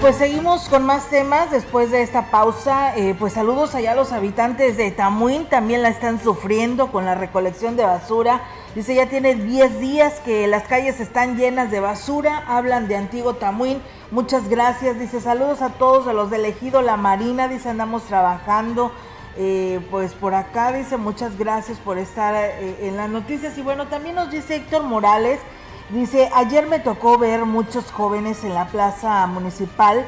[0.00, 2.96] pues seguimos con más temas después de esta pausa.
[2.96, 7.14] Eh, pues saludos allá a los habitantes de Tamuín, también la están sufriendo con la
[7.14, 8.40] recolección de basura.
[8.74, 12.44] Dice, ya tiene 10 días que las calles están llenas de basura.
[12.46, 13.82] Hablan de Antiguo Tamuín.
[14.10, 14.98] Muchas gracias.
[14.98, 17.48] Dice, saludos a todos a los del ejido La Marina.
[17.48, 18.92] Dice, andamos trabajando.
[19.36, 23.58] Eh, pues por acá dice, muchas gracias por estar eh, en las noticias.
[23.58, 25.40] Y bueno, también nos dice Héctor Morales.
[25.92, 30.06] Dice, ayer me tocó ver muchos jóvenes en la plaza municipal,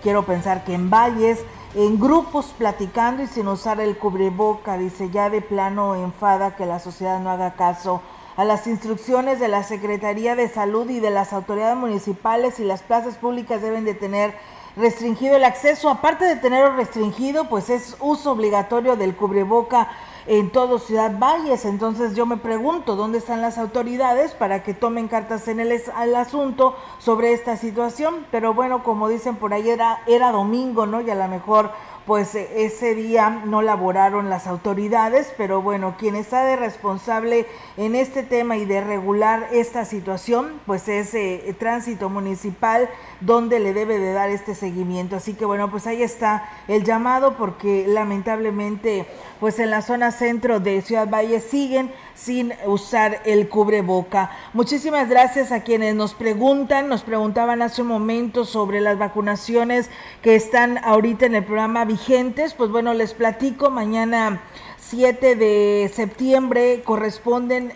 [0.00, 1.40] quiero pensar que en Valles,
[1.74, 4.78] en grupos platicando y sin usar el cubreboca.
[4.78, 8.02] Dice, ya de plano enfada que la sociedad no haga caso
[8.36, 12.82] a las instrucciones de la Secretaría de Salud y de las autoridades municipales y las
[12.82, 14.32] plazas públicas deben de tener
[14.76, 15.90] restringido el acceso.
[15.90, 19.88] Aparte de tenerlo restringido, pues es uso obligatorio del cubreboca
[20.26, 21.64] en todo Ciudad Valles.
[21.64, 25.72] Entonces yo me pregunto dónde están las autoridades para que tomen cartas en el,
[26.16, 28.26] asunto sobre esta situación.
[28.30, 31.00] Pero bueno, como dicen por ahí, era, era domingo, ¿no?
[31.00, 31.70] Y a lo mejor
[32.06, 37.46] pues e, ese día no laboraron las autoridades, pero bueno, quien está de responsable
[37.76, 42.88] en este tema y de regular esta situación, pues es eh, tránsito municipal
[43.20, 45.16] donde le debe de dar este seguimiento.
[45.16, 49.06] Así que bueno, pues ahí está el llamado porque lamentablemente
[49.40, 54.30] pues en la zona centro de Ciudad Valle siguen sin usar el cubreboca.
[54.52, 59.90] Muchísimas gracias a quienes nos preguntan, nos preguntaban hace un momento sobre las vacunaciones
[60.22, 62.54] que están ahorita en el programa vigentes.
[62.54, 64.40] Pues bueno, les platico, mañana
[64.78, 67.72] 7 de septiembre corresponden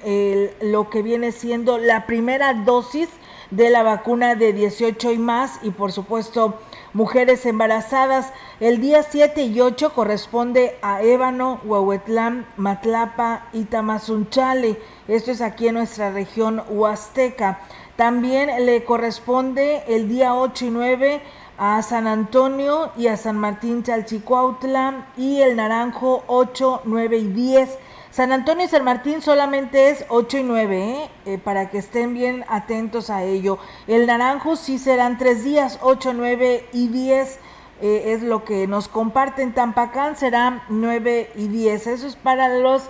[0.60, 3.08] lo que viene siendo la primera dosis
[3.50, 6.60] de la vacuna de 18 y más y por supuesto
[6.92, 8.32] mujeres embarazadas.
[8.60, 14.80] El día 7 y 8 corresponde a Ébano, Huehuetlán, Matlapa y Tamazunchale.
[15.08, 17.60] Esto es aquí en nuestra región huasteca.
[17.96, 21.22] También le corresponde el día 8 y 9
[21.58, 27.78] a San Antonio y a San Martín Chalchicuautla y el Naranjo 8, 9 y 10.
[28.10, 31.10] San Antonio y San Martín solamente es 8 y 9, ¿eh?
[31.26, 33.58] Eh, para que estén bien atentos a ello.
[33.86, 37.38] El Naranjo sí serán tres días, 8, 9 y 10.
[37.82, 39.54] Eh, es lo que nos comparten.
[39.54, 41.86] Tampacán será 9 y 10.
[41.86, 42.82] Eso es para los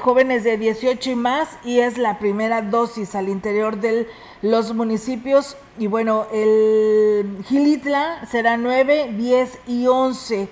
[0.00, 4.08] jóvenes de 18 y más y es la primera dosis al interior de
[4.42, 5.56] los municipios.
[5.78, 10.48] Y bueno, el Gilitla será 9, 10 y 11.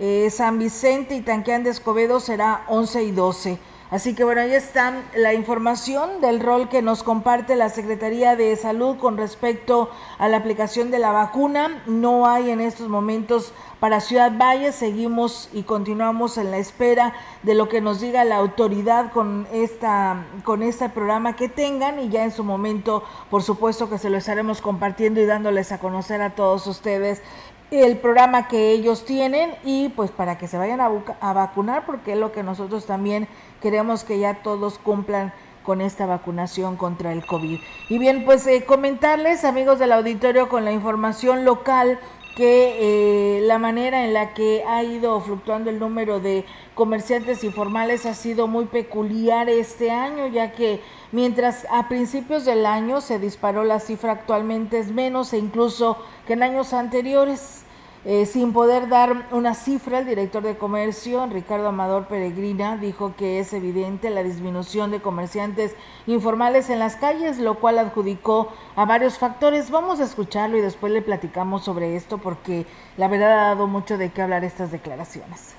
[0.00, 3.58] Eh, San Vicente y Tanqueán de Escobedo será 11 y 12.
[3.90, 8.54] Así que bueno, ahí está la información del rol que nos comparte la Secretaría de
[8.56, 9.88] Salud con respecto
[10.18, 11.82] a la aplicación de la vacuna.
[11.86, 14.72] No hay en estos momentos para Ciudad Valle.
[14.72, 20.26] Seguimos y continuamos en la espera de lo que nos diga la autoridad con esta
[20.44, 24.18] con este programa que tengan y ya en su momento, por supuesto que se lo
[24.18, 27.22] estaremos compartiendo y dándoles a conocer a todos ustedes
[27.70, 32.18] el programa que ellos tienen y pues para que se vayan a, vacunar porque es
[32.18, 33.28] lo que nosotros también
[33.60, 37.60] queremos que ya todos cumplan con esta vacunación contra el COVID.
[37.90, 42.00] Y bien, pues eh, comentarles amigos del auditorio con la información local
[42.38, 46.44] que eh, la manera en la que ha ido fluctuando el número de
[46.76, 50.80] comerciantes informales ha sido muy peculiar este año, ya que
[51.10, 55.96] mientras a principios del año se disparó la cifra, actualmente es menos e incluso
[56.28, 57.64] que en años anteriores.
[58.10, 63.38] Eh, sin poder dar una cifra, el director de comercio, Ricardo Amador Peregrina, dijo que
[63.38, 69.18] es evidente la disminución de comerciantes informales en las calles, lo cual adjudicó a varios
[69.18, 69.70] factores.
[69.70, 72.64] Vamos a escucharlo y después le platicamos sobre esto porque
[72.96, 75.54] la verdad ha dado mucho de qué hablar estas declaraciones.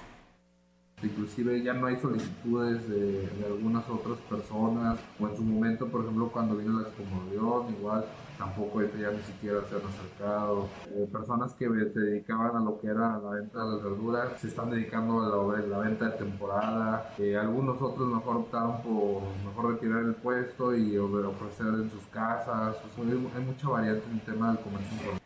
[1.03, 6.29] Inclusive ya no hay solicitudes de, algunas otras personas o en su momento, por ejemplo,
[6.29, 8.05] cuando vino la excomodión, igual
[8.39, 10.67] tampoco ya ni siquiera se han acercado.
[10.95, 14.47] Eh, personas que se dedicaban a lo que era la venta de las verduras se
[14.47, 17.13] están dedicando a la, venta de temporada.
[17.19, 22.77] Eh, algunos otros mejor optaron por mejor retirar el puesto y ofrecer en sus casas.
[22.97, 25.19] hay mucha variante en el tema del comercio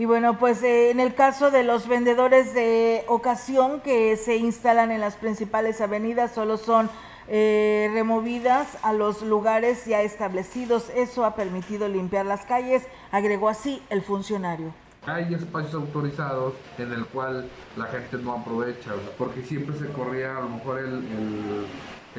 [0.00, 4.92] y bueno, pues eh, en el caso de los vendedores de ocasión que se instalan
[4.92, 6.88] en las principales avenidas, solo son
[7.28, 10.90] eh, removidas a los lugares ya establecidos.
[10.94, 14.72] Eso ha permitido limpiar las calles, agregó así el funcionario.
[15.06, 20.40] Hay espacios autorizados en el cual la gente no aprovecha, porque siempre se corría a
[20.40, 21.66] lo mejor el el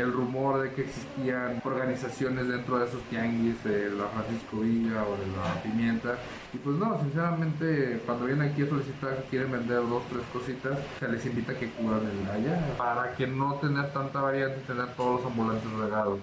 [0.05, 5.27] rumor de que existían organizaciones dentro de esos tianguis de la Francisco Villa o de
[5.35, 6.17] la Pimienta.
[6.53, 10.77] Y pues no, sinceramente, cuando vienen aquí a solicitar que quieren vender dos, tres cositas,
[10.99, 14.67] se les invita a que cubran el allá para que no tener tanta variante y
[14.67, 16.19] tener todos los ambulantes regados.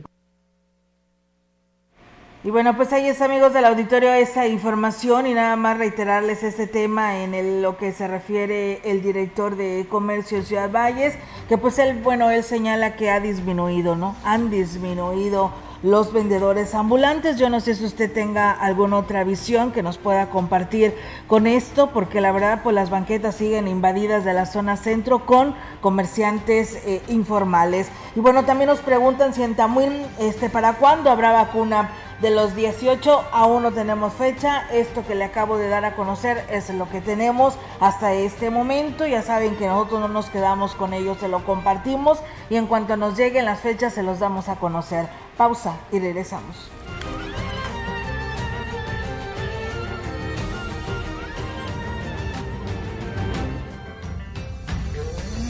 [2.46, 6.68] Y bueno, pues ahí es amigos del auditorio esa información y nada más reiterarles este
[6.68, 11.14] tema en lo que se refiere el director de comercio Ciudad Valles,
[11.48, 14.14] que pues él, bueno, él señala que ha disminuido, ¿no?
[14.22, 15.50] Han disminuido
[15.82, 17.36] los vendedores ambulantes.
[17.36, 20.94] Yo no sé si usted tenga alguna otra visión que nos pueda compartir
[21.26, 25.56] con esto, porque la verdad, pues las banquetas siguen invadidas de la zona centro con
[25.80, 27.88] comerciantes eh, informales.
[28.14, 31.90] Y bueno, también nos preguntan si en Tamuín, este, ¿para cuándo habrá vacuna?
[32.20, 34.66] De los 18 aún no tenemos fecha.
[34.72, 39.06] Esto que le acabo de dar a conocer es lo que tenemos hasta este momento.
[39.06, 42.18] Ya saben que nosotros no nos quedamos con ellos, se lo compartimos
[42.50, 45.08] y en cuanto nos lleguen las fechas se los damos a conocer.
[45.36, 46.70] Pausa y regresamos.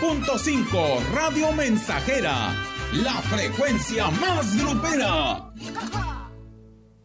[0.00, 2.54] 100.5 Radio Mensajera,
[3.02, 5.52] la frecuencia más grupera.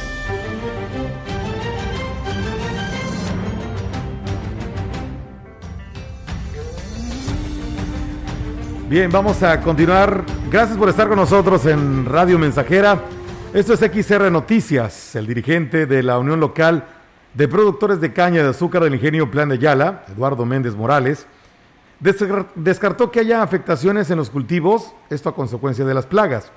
[8.91, 10.25] Bien, vamos a continuar.
[10.49, 13.01] Gracias por estar con nosotros en Radio Mensajera.
[13.53, 15.15] Esto es XR Noticias.
[15.15, 16.83] El dirigente de la Unión Local
[17.33, 21.25] de Productores de Caña de Azúcar del Ingenio Plan de Yala, Eduardo Méndez Morales,
[22.01, 26.51] descartó que haya afectaciones en los cultivos, esto a consecuencia de las plagas.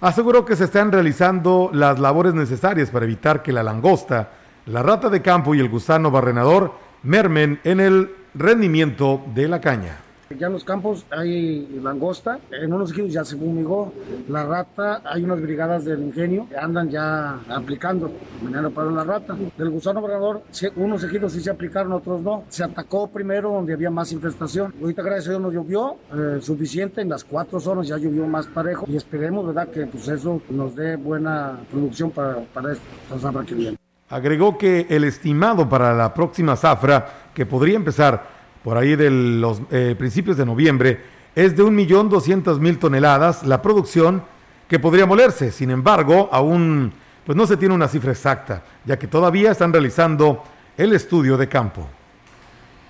[0.00, 4.32] Aseguró que se están realizando las labores necesarias para evitar que la langosta,
[4.66, 6.72] la rata de campo y el gusano barrenador
[7.04, 9.98] mermen en el rendimiento de la caña.
[10.30, 13.92] Ya en los campos hay langosta, en unos equipos ya se fumigó,
[14.28, 18.10] la rata, hay unas brigadas del ingenio que andan ya aplicando
[18.42, 19.36] veneno para la rata.
[19.56, 20.42] Del gusano barrenador,
[20.74, 22.42] unos equipos sí se aplicaron, otros no.
[22.48, 24.74] Se atacó primero donde había más infestación.
[24.80, 28.48] Ahorita gracias a Dios no llovió eh, suficiente, en las cuatro zonas ya llovió más
[28.48, 33.44] parejo y esperemos, ¿verdad?, que pues eso nos dé buena producción para, para esta zafra
[33.44, 33.76] que viene.
[34.08, 38.35] Agregó que el estimado para la próxima zafra, que podría empezar
[38.66, 41.00] por ahí de los eh, principios de noviembre,
[41.36, 44.24] es de 1.200.000 toneladas la producción
[44.66, 45.52] que podría molerse.
[45.52, 46.92] Sin embargo, aún
[47.24, 50.42] pues no se tiene una cifra exacta, ya que todavía están realizando
[50.76, 51.88] el estudio de campo.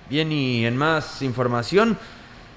[0.09, 1.95] Bien, y en más información,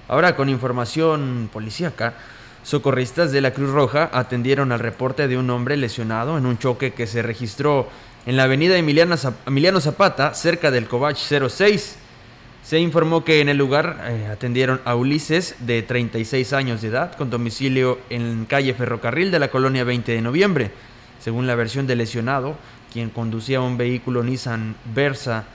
[0.07, 2.15] ahora con información policíaca,
[2.63, 6.93] Socorristas de la Cruz Roja atendieron al reporte de un hombre lesionado en un choque
[6.93, 7.87] que se registró
[8.25, 11.99] en la avenida Emiliano Zapata, cerca del Covach 06.
[12.63, 17.15] Se informó que en el lugar eh, atendieron a Ulises, de 36 años de edad,
[17.15, 20.71] con domicilio en calle Ferrocarril de la colonia 20 de noviembre.
[21.19, 22.55] Según la versión del lesionado,
[22.93, 25.45] quien conducía un vehículo Nissan Versa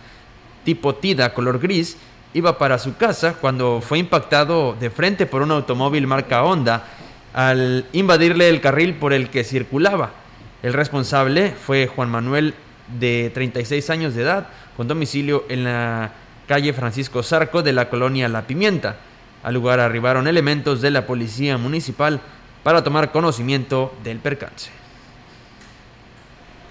[0.64, 1.96] tipo Tida color gris,
[2.34, 6.84] iba para su casa cuando fue impactado de frente por un automóvil marca Honda
[7.32, 10.10] al invadirle el carril por el que circulaba.
[10.62, 12.54] El responsable fue Juan Manuel
[12.98, 16.12] de 36 años de edad, con domicilio en la
[16.46, 18.96] calle Francisco Zarco de la colonia La Pimienta.
[19.42, 22.20] Al lugar arribaron elementos de la policía municipal
[22.62, 24.70] para tomar conocimiento del percance.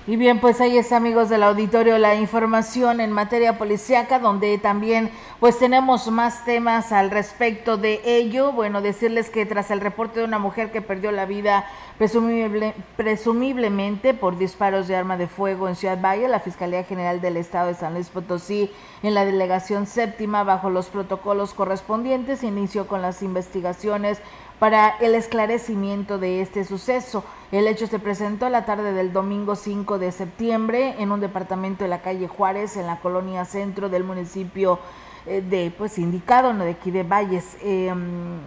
[0.07, 5.09] Y bien, pues ahí está, amigos del auditorio, la información en materia policíaca, donde también
[5.39, 8.51] pues tenemos más temas al respecto de ello.
[8.51, 11.65] Bueno, decirles que tras el reporte de una mujer que perdió la vida
[11.97, 17.37] presumible, presumiblemente por disparos de arma de fuego en Ciudad Valle, la Fiscalía General del
[17.37, 18.69] Estado de San Luis Potosí,
[19.01, 24.19] en la delegación séptima, bajo los protocolos correspondientes, inició con las investigaciones
[24.59, 27.23] para el esclarecimiento de este suceso.
[27.51, 31.89] El hecho se presentó la tarde del domingo 5 de septiembre en un departamento de
[31.89, 34.79] la calle Juárez, en la colonia centro del municipio
[35.25, 37.57] eh, de, pues, indicado, no de aquí de Valles.
[37.61, 38.39] Em,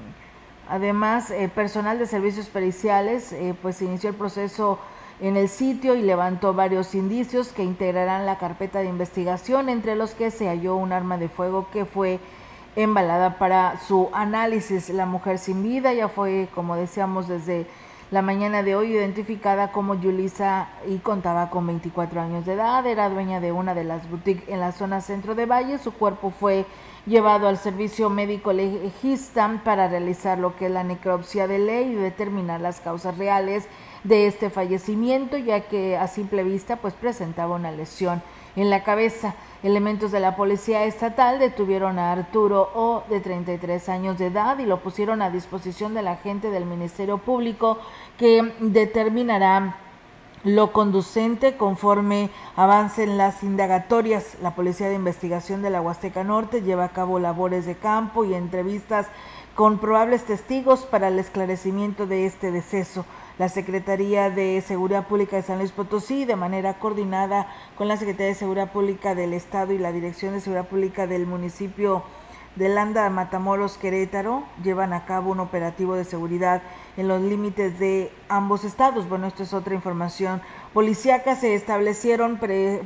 [0.69, 4.79] además, eh, personal de servicios periciales, eh, pues, inició el proceso
[5.21, 10.13] en el sitio y levantó varios indicios que integrarán la carpeta de investigación, entre los
[10.13, 12.21] que se halló un arma de fuego que fue
[12.79, 14.89] embalada para su análisis.
[14.91, 17.67] La mujer sin vida ya fue, como decíamos, desde
[18.13, 22.87] la mañana de hoy identificada como Yulisa y contaba con 24 años de edad.
[22.87, 25.79] Era dueña de una de las boutiques en la zona centro de Valle.
[25.79, 26.67] Su cuerpo fue
[27.05, 31.95] llevado al servicio médico legista para realizar lo que es la necropsia de ley y
[31.97, 33.67] determinar las causas reales
[34.05, 38.23] de este fallecimiento, ya que a simple vista pues presentaba una lesión
[38.55, 39.35] en la cabeza.
[39.65, 44.67] Elementos de la policía estatal detuvieron a Arturo O, de 33 años de edad, y
[44.67, 47.79] lo pusieron a disposición de la gente del Ministerio Público
[48.19, 49.77] que determinará
[50.45, 54.37] lo conducente conforme avancen las indagatorias.
[54.41, 58.35] La Policía de Investigación de la Huasteca Norte lleva a cabo labores de campo y
[58.35, 59.09] entrevistas
[59.57, 63.05] con probables testigos para el esclarecimiento de este deceso
[63.39, 68.33] la Secretaría de Seguridad Pública de San Luis Potosí, de manera coordinada con la Secretaría
[68.33, 72.03] de Seguridad Pública del Estado y la Dirección de Seguridad Pública del municipio
[72.57, 76.63] de Landa, Matamoros, Querétaro, llevan a cabo un operativo de seguridad
[76.97, 79.09] en los límites de ambos estados.
[79.09, 80.43] Bueno, esto es otra información
[80.73, 81.37] policíaca.
[81.37, 82.41] Se establecieron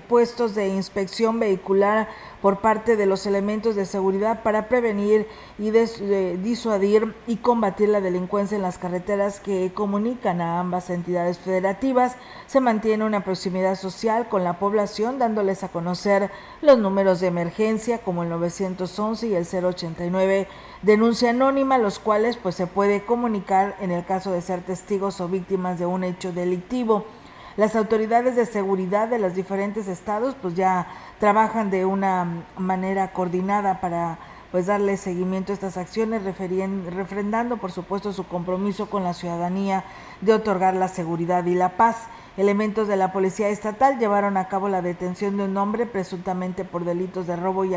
[0.08, 2.08] puestos de inspección vehicular
[2.40, 5.28] por parte de los elementos de seguridad para prevenir
[5.58, 12.16] y disuadir y combatir la delincuencia en las carreteras que comunican a ambas entidades federativas.
[12.48, 16.30] Se mantiene una proximidad social con la población, dándoles a conocer
[16.62, 20.48] los números de emergencia como el 911 y el 089
[20.82, 25.28] denuncia anónima, los cuales pues se puede comunicar en el caso de ser testigos o
[25.28, 27.06] víctimas de un hecho delictivo.
[27.56, 30.86] Las autoridades de seguridad de los diferentes estados pues ya
[31.20, 34.18] trabajan de una manera coordinada para
[34.50, 39.84] pues darle seguimiento a estas acciones, refrendando por supuesto su compromiso con la ciudadanía
[40.20, 42.06] de otorgar la seguridad y la paz.
[42.36, 46.84] Elementos de la Policía Estatal llevaron a cabo la detención de un hombre presuntamente por
[46.84, 47.74] delitos de robo y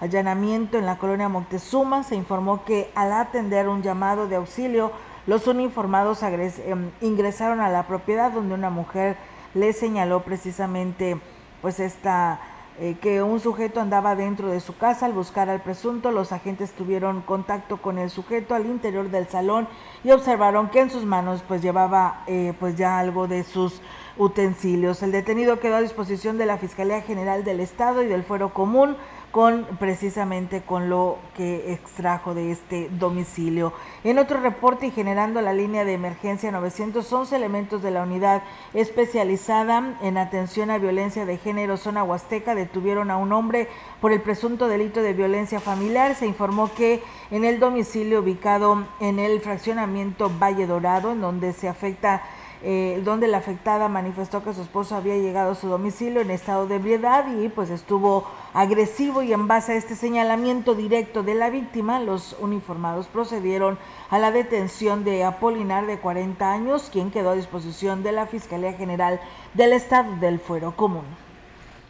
[0.00, 2.02] allanamiento en la colonia Montezuma.
[2.02, 4.92] Se informó que al atender un llamado de auxilio
[5.26, 9.16] los uniformados em, ingresaron a la propiedad donde una mujer
[9.54, 11.18] le señaló precisamente
[11.60, 12.40] pues esta
[12.82, 16.12] eh, que un sujeto andaba dentro de su casa al buscar al presunto.
[16.12, 19.68] Los agentes tuvieron contacto con el sujeto al interior del salón
[20.02, 23.82] y observaron que en sus manos pues llevaba eh, pues ya algo de sus
[24.20, 25.02] utensilios.
[25.02, 28.96] El detenido quedó a disposición de la Fiscalía General del Estado y del Fuero Común
[29.30, 33.72] con precisamente con lo que extrajo de este domicilio.
[34.02, 38.42] En otro reporte y generando la línea de emergencia 911 elementos de la unidad
[38.74, 43.68] especializada en atención a violencia de género zona huasteca detuvieron a un hombre
[44.00, 46.14] por el presunto delito de violencia familiar.
[46.16, 51.68] Se informó que en el domicilio ubicado en el fraccionamiento Valle Dorado, en donde se
[51.68, 52.22] afecta
[52.62, 56.66] eh, donde la afectada manifestó que su esposo había llegado a su domicilio en estado
[56.66, 61.48] de ebriedad y pues estuvo agresivo y en base a este señalamiento directo de la
[61.48, 63.78] víctima, los uniformados procedieron
[64.10, 68.74] a la detención de Apolinar de 40 años, quien quedó a disposición de la Fiscalía
[68.74, 69.20] General
[69.54, 71.04] del Estado del Fuero Común.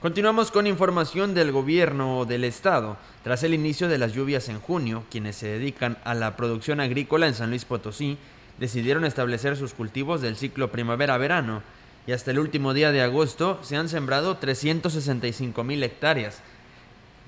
[0.01, 2.97] Continuamos con información del gobierno del estado.
[3.23, 7.27] Tras el inicio de las lluvias en junio, quienes se dedican a la producción agrícola
[7.27, 8.16] en San Luis Potosí
[8.61, 11.63] decidieron establecer sus cultivos del ciclo primavera-verano
[12.07, 16.41] y hasta el último día de agosto se han sembrado 365 mil hectáreas.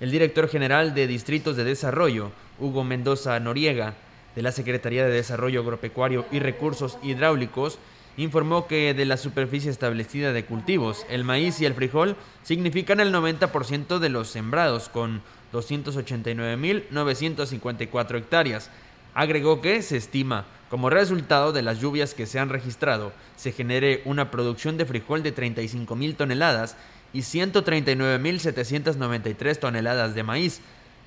[0.00, 3.94] El director general de Distritos de Desarrollo, Hugo Mendoza Noriega,
[4.34, 7.78] de la Secretaría de Desarrollo Agropecuario y Recursos Hidráulicos,
[8.16, 13.12] informó que de la superficie establecida de cultivos, el maíz y el frijol significan el
[13.12, 15.22] 90% de los sembrados, con
[15.52, 18.70] 289.954 hectáreas.
[19.14, 24.00] Agregó que se estima, como resultado de las lluvias que se han registrado, se genere
[24.06, 26.78] una producción de frijol de 35.000 toneladas
[27.12, 30.62] y 139.793 toneladas de maíz.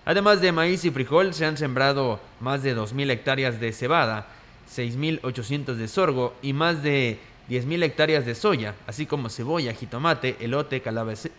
[0.06, 4.28] Además de maíz y frijol, se han sembrado más de 2.000 hectáreas de cebada,
[4.72, 7.18] 6.800 de sorgo y más de
[7.50, 10.84] 10.000 hectáreas de soya, así como cebolla, jitomate, elote,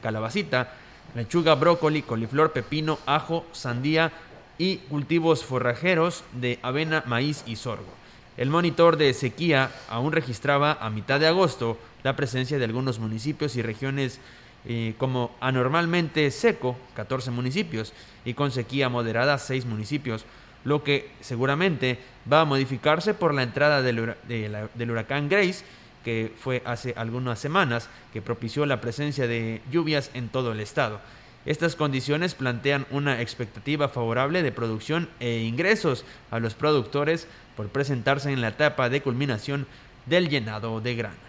[0.02, 0.72] calabacita,
[1.14, 4.10] lechuga, brócoli, coliflor, pepino, ajo, sandía
[4.58, 8.05] y cultivos forrajeros de avena, maíz y sorgo.
[8.36, 13.56] El monitor de sequía aún registraba a mitad de agosto la presencia de algunos municipios
[13.56, 14.20] y regiones
[14.66, 17.92] eh, como anormalmente seco, 14 municipios,
[18.24, 20.24] y con sequía moderada, 6 municipios,
[20.64, 21.98] lo que seguramente
[22.30, 25.64] va a modificarse por la entrada del, del huracán Grace,
[26.04, 31.00] que fue hace algunas semanas, que propició la presencia de lluvias en todo el estado.
[31.46, 37.26] Estas condiciones plantean una expectativa favorable de producción e ingresos a los productores
[37.56, 39.66] por presentarse en la etapa de culminación
[40.06, 41.26] del llenado de grano.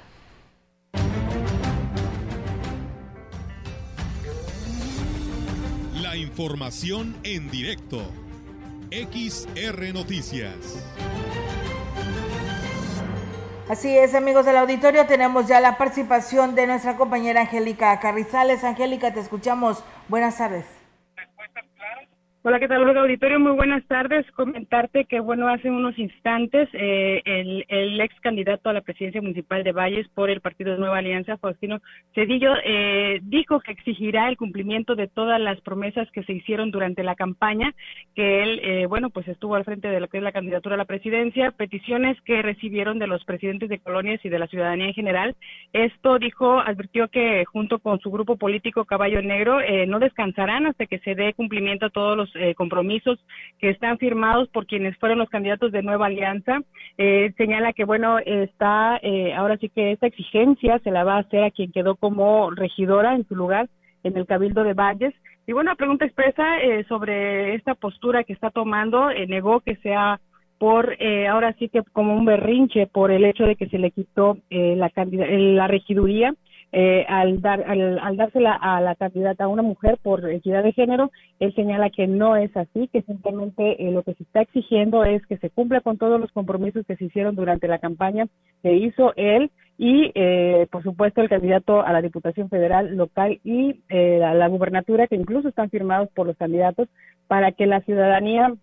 [6.18, 8.11] información en directo.
[8.91, 10.84] XR Noticias.
[13.70, 18.63] Así es, amigos del auditorio, tenemos ya la participación de nuestra compañera Angélica Carrizales.
[18.63, 19.84] Angélica, te escuchamos.
[20.07, 20.76] Buenas tardes.
[22.50, 23.41] Hola, ¿qué tal, Auditorio?
[23.41, 24.26] Muy buenas tardes.
[24.32, 29.74] Comentarte que, bueno, hace unos instantes eh, el, ex candidato a la presidencia municipal de
[29.74, 31.82] Valles por el Partido de Nueva Alianza, Faustino
[32.16, 37.04] Cedillo, eh, dijo que exigirá el cumplimiento de todas las promesas que se hicieron durante
[37.04, 37.74] la campaña,
[38.16, 40.78] que él, eh, bueno, pues estuvo al frente de lo que es la candidatura a
[40.78, 44.93] la presidencia, peticiones que recibieron de los presidentes de colonias y de la ciudadanía en
[44.93, 45.36] general.
[45.74, 51.00] Esto dijo, advirtió que junto con su grupo político Caballo Negro no descansarán hasta que
[51.00, 53.19] se dé cumplimiento a todos los eh, compromisos
[53.59, 56.59] que están firmados por quienes fueron los candidatos de Nueva Alianza.
[56.97, 61.19] Eh, señala que, bueno, está, eh, ahora sí que esta exigencia se la va a
[61.19, 63.69] hacer a quien quedó como regidora en su lugar
[64.03, 65.13] en el Cabildo de Valles.
[65.45, 66.43] Y bueno, pregunta expresa
[66.89, 70.19] sobre esta postura que está tomando, negó que sea
[70.59, 70.97] por
[71.29, 74.91] ahora sí que como un berrinche por el hecho de que se le quitó la,
[74.93, 76.33] la regiduría
[76.72, 81.11] eh, al, dar, al, dársela a la candidata a una mujer por equidad de género,
[81.39, 85.26] él señala que no es así, que simplemente eh, lo que se está exigiendo es
[85.28, 88.28] que se cumpla con todos los compromisos que se hicieron durante la campaña
[88.63, 93.82] que hizo él y, eh, por supuesto, el candidato a la Diputación Federal local y
[93.89, 96.89] eh, a la gubernatura, que incluso están firmados por los candidatos,
[97.28, 98.53] para que la ciudadanía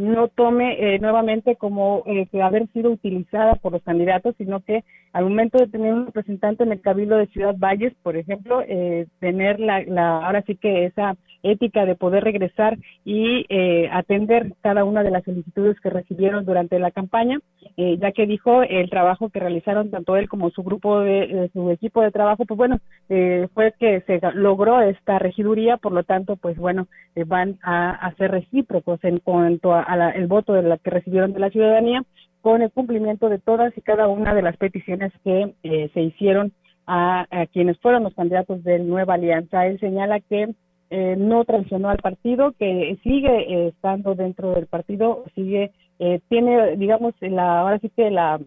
[0.00, 4.84] no tome eh, nuevamente como eh, que haber sido utilizada por los candidatos, sino que
[5.12, 9.06] al momento de tener un representante en el Cabildo de Ciudad Valles, por ejemplo, eh,
[9.18, 14.84] tener la, la, ahora sí que esa ética de poder regresar y eh, atender cada
[14.84, 17.40] una de las solicitudes que recibieron durante la campaña,
[17.76, 21.70] eh, ya que dijo el trabajo que realizaron tanto él como su grupo de, su
[21.70, 22.78] equipo de trabajo, pues bueno,
[23.08, 26.86] eh, fue que se logró esta regiduría, por lo tanto, pues bueno,
[27.26, 31.40] van a, a, ser recíprocos en cuanto a, el voto de la que recibieron de
[31.40, 32.02] la ciudadanía
[32.40, 35.54] con el cumplimiento de todas y cada una de las peticiones que
[35.92, 36.52] se hicieron
[36.86, 39.66] a, a, quienes fueron los candidatos de Nueva Alianza.
[39.66, 40.54] Él señala que
[40.92, 45.70] eh, no traicionó al partido, que sigue eh, estando dentro del partido, sigue,
[46.00, 48.40] eh, tiene, digamos, la, ahora sí que la,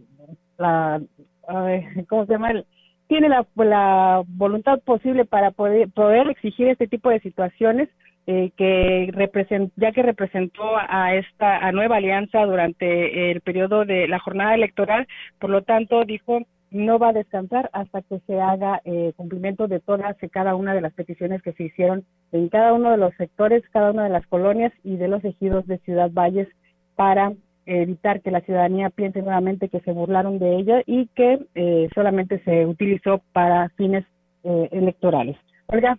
[0.58, 1.02] la
[2.10, 2.52] ¿cómo se llama?
[3.08, 7.88] tiene la, la voluntad posible para poder, poder exigir este tipo de situaciones
[8.26, 14.20] que represent, ya que representó a esta a nueva alianza durante el periodo de la
[14.20, 15.08] jornada electoral,
[15.40, 16.40] por lo tanto dijo
[16.74, 20.74] no va a descansar hasta que se haga eh, cumplimiento de todas y cada una
[20.74, 24.10] de las peticiones que se hicieron en cada uno de los sectores, cada una de
[24.10, 26.48] las colonias y de los ejidos de Ciudad Valles
[26.96, 27.34] para
[27.66, 32.44] evitar que la ciudadanía piense nuevamente que se burlaron de ella y que eh, solamente
[32.44, 34.04] se utilizó para fines
[34.44, 35.38] eh, electorales.
[35.68, 35.98] Olga,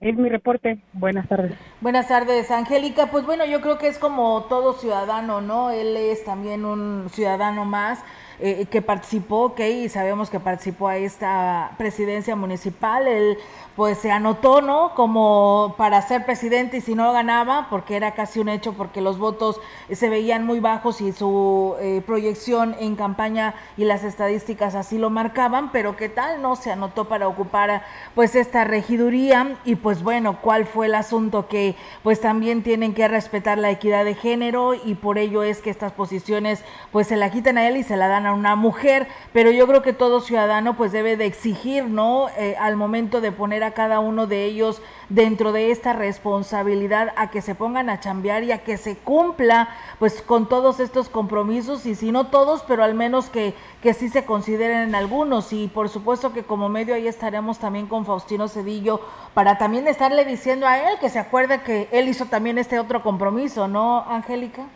[0.00, 0.78] es mi reporte.
[0.92, 1.52] Buenas tardes.
[1.80, 3.10] Buenas tardes, Angélica.
[3.10, 5.70] Pues bueno, yo creo que es como todo ciudadano, ¿no?
[5.70, 8.00] Él es también un ciudadano más
[8.40, 13.38] eh, que participó, ok, y sabemos que participó a esta presidencia municipal, él
[13.76, 14.94] pues se anotó, ¿no?
[14.94, 19.18] Como para ser presidente y si no ganaba, porque era casi un hecho, porque los
[19.18, 19.60] votos
[19.90, 25.10] se veían muy bajos y su eh, proyección en campaña y las estadísticas así lo
[25.10, 26.54] marcaban, pero qué tal, ¿no?
[26.54, 27.82] Se anotó para ocupar
[28.14, 31.48] pues esta regiduría y pues bueno, ¿cuál fue el asunto?
[31.48, 35.70] Que pues también tienen que respetar la equidad de género y por ello es que
[35.70, 39.06] estas posiciones pues se la quitan a él y se la dan a una mujer,
[39.32, 42.28] pero yo creo que todo ciudadano pues debe de exigir, ¿no?
[42.36, 47.30] Eh, al momento de poner a cada uno de ellos dentro de esta responsabilidad a
[47.30, 49.68] que se pongan a chambear y a que se cumpla
[49.98, 54.08] pues con todos estos compromisos y si no todos, pero al menos que, que sí
[54.08, 58.48] se consideren en algunos y por supuesto que como medio ahí estaremos también con Faustino
[58.48, 59.00] Cedillo
[59.34, 63.02] para también estarle diciendo a él que se acuerde que él hizo también este otro
[63.02, 64.66] compromiso, ¿no, Angélica?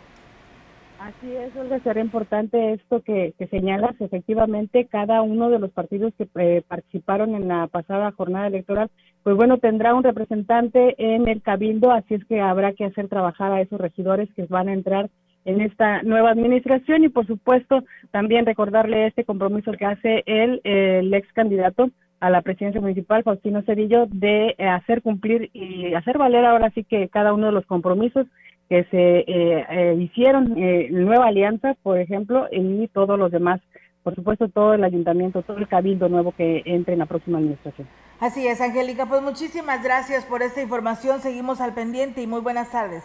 [0.99, 3.95] Así es, Olga, será importante esto que, que, señalas.
[4.01, 8.91] Efectivamente, cada uno de los partidos que eh, participaron en la pasada jornada electoral,
[9.23, 13.53] pues bueno, tendrá un representante en el cabildo, así es que habrá que hacer trabajar
[13.53, 15.09] a esos regidores que van a entrar
[15.45, 21.15] en esta nueva administración y, por supuesto, también recordarle este compromiso que hace el, el
[21.15, 21.91] ex candidato
[22.21, 26.83] a la presidencia municipal, Faustino Cedillo, de eh, hacer cumplir y hacer valer ahora sí
[26.85, 28.27] que cada uno de los compromisos
[28.69, 33.61] que se eh, eh, hicieron, eh, Nueva Alianza, por ejemplo, y todos los demás,
[34.03, 37.89] por supuesto, todo el ayuntamiento, todo el cabildo nuevo que entre en la próxima administración.
[38.21, 42.71] Así es, Angélica, pues muchísimas gracias por esta información, seguimos al pendiente y muy buenas
[42.71, 43.05] tardes.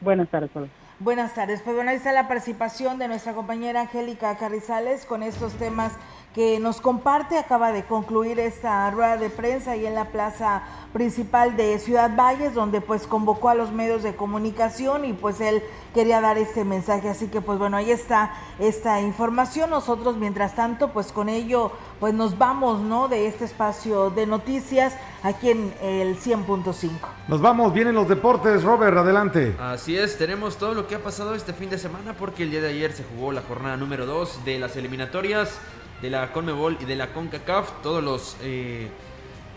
[0.00, 0.68] Buenas tardes, Pablo.
[1.00, 5.54] Buenas tardes, pues bueno, ahí está la participación de nuestra compañera Angélica Carrizales con estos
[5.54, 5.98] temas
[6.34, 7.38] que nos comparte.
[7.38, 10.62] Acaba de concluir esta rueda de prensa y en la plaza
[10.92, 15.62] principal de Ciudad Valles, donde pues convocó a los medios de comunicación y pues él
[15.94, 17.08] quería dar este mensaje.
[17.08, 19.70] Así que pues bueno, ahí está esta información.
[19.70, 23.08] Nosotros mientras tanto pues con ello pues nos vamos, ¿no?
[23.08, 26.90] De este espacio de noticias aquí en el 100.5.
[27.28, 29.56] Nos vamos, vienen los deportes, Robert, adelante.
[29.60, 32.60] Así es, tenemos todo lo que ha pasado este fin de semana porque el día
[32.60, 35.58] de ayer se jugó la jornada número 2 de las eliminatorias
[36.02, 37.70] de la Conmebol y de la CONCACAF.
[37.82, 38.90] Todos los eh,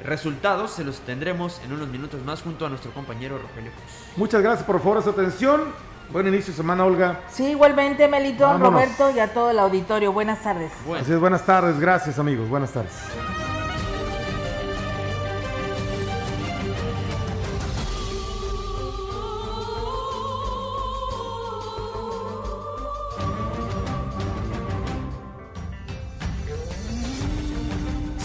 [0.04, 4.16] resultados se los tendremos en unos minutos más junto a nuestro compañero Rogelio Cruz.
[4.16, 5.74] Muchas gracias por favor su atención.
[6.12, 7.22] Buen inicio de semana, Olga.
[7.30, 10.14] Sí, igualmente, Melito, Roberto y a todo el auditorio.
[10.14, 10.72] Buenas tardes.
[11.02, 11.80] Así es, buenas tardes.
[11.80, 12.48] Gracias, amigos.
[12.48, 12.94] Buenas tardes.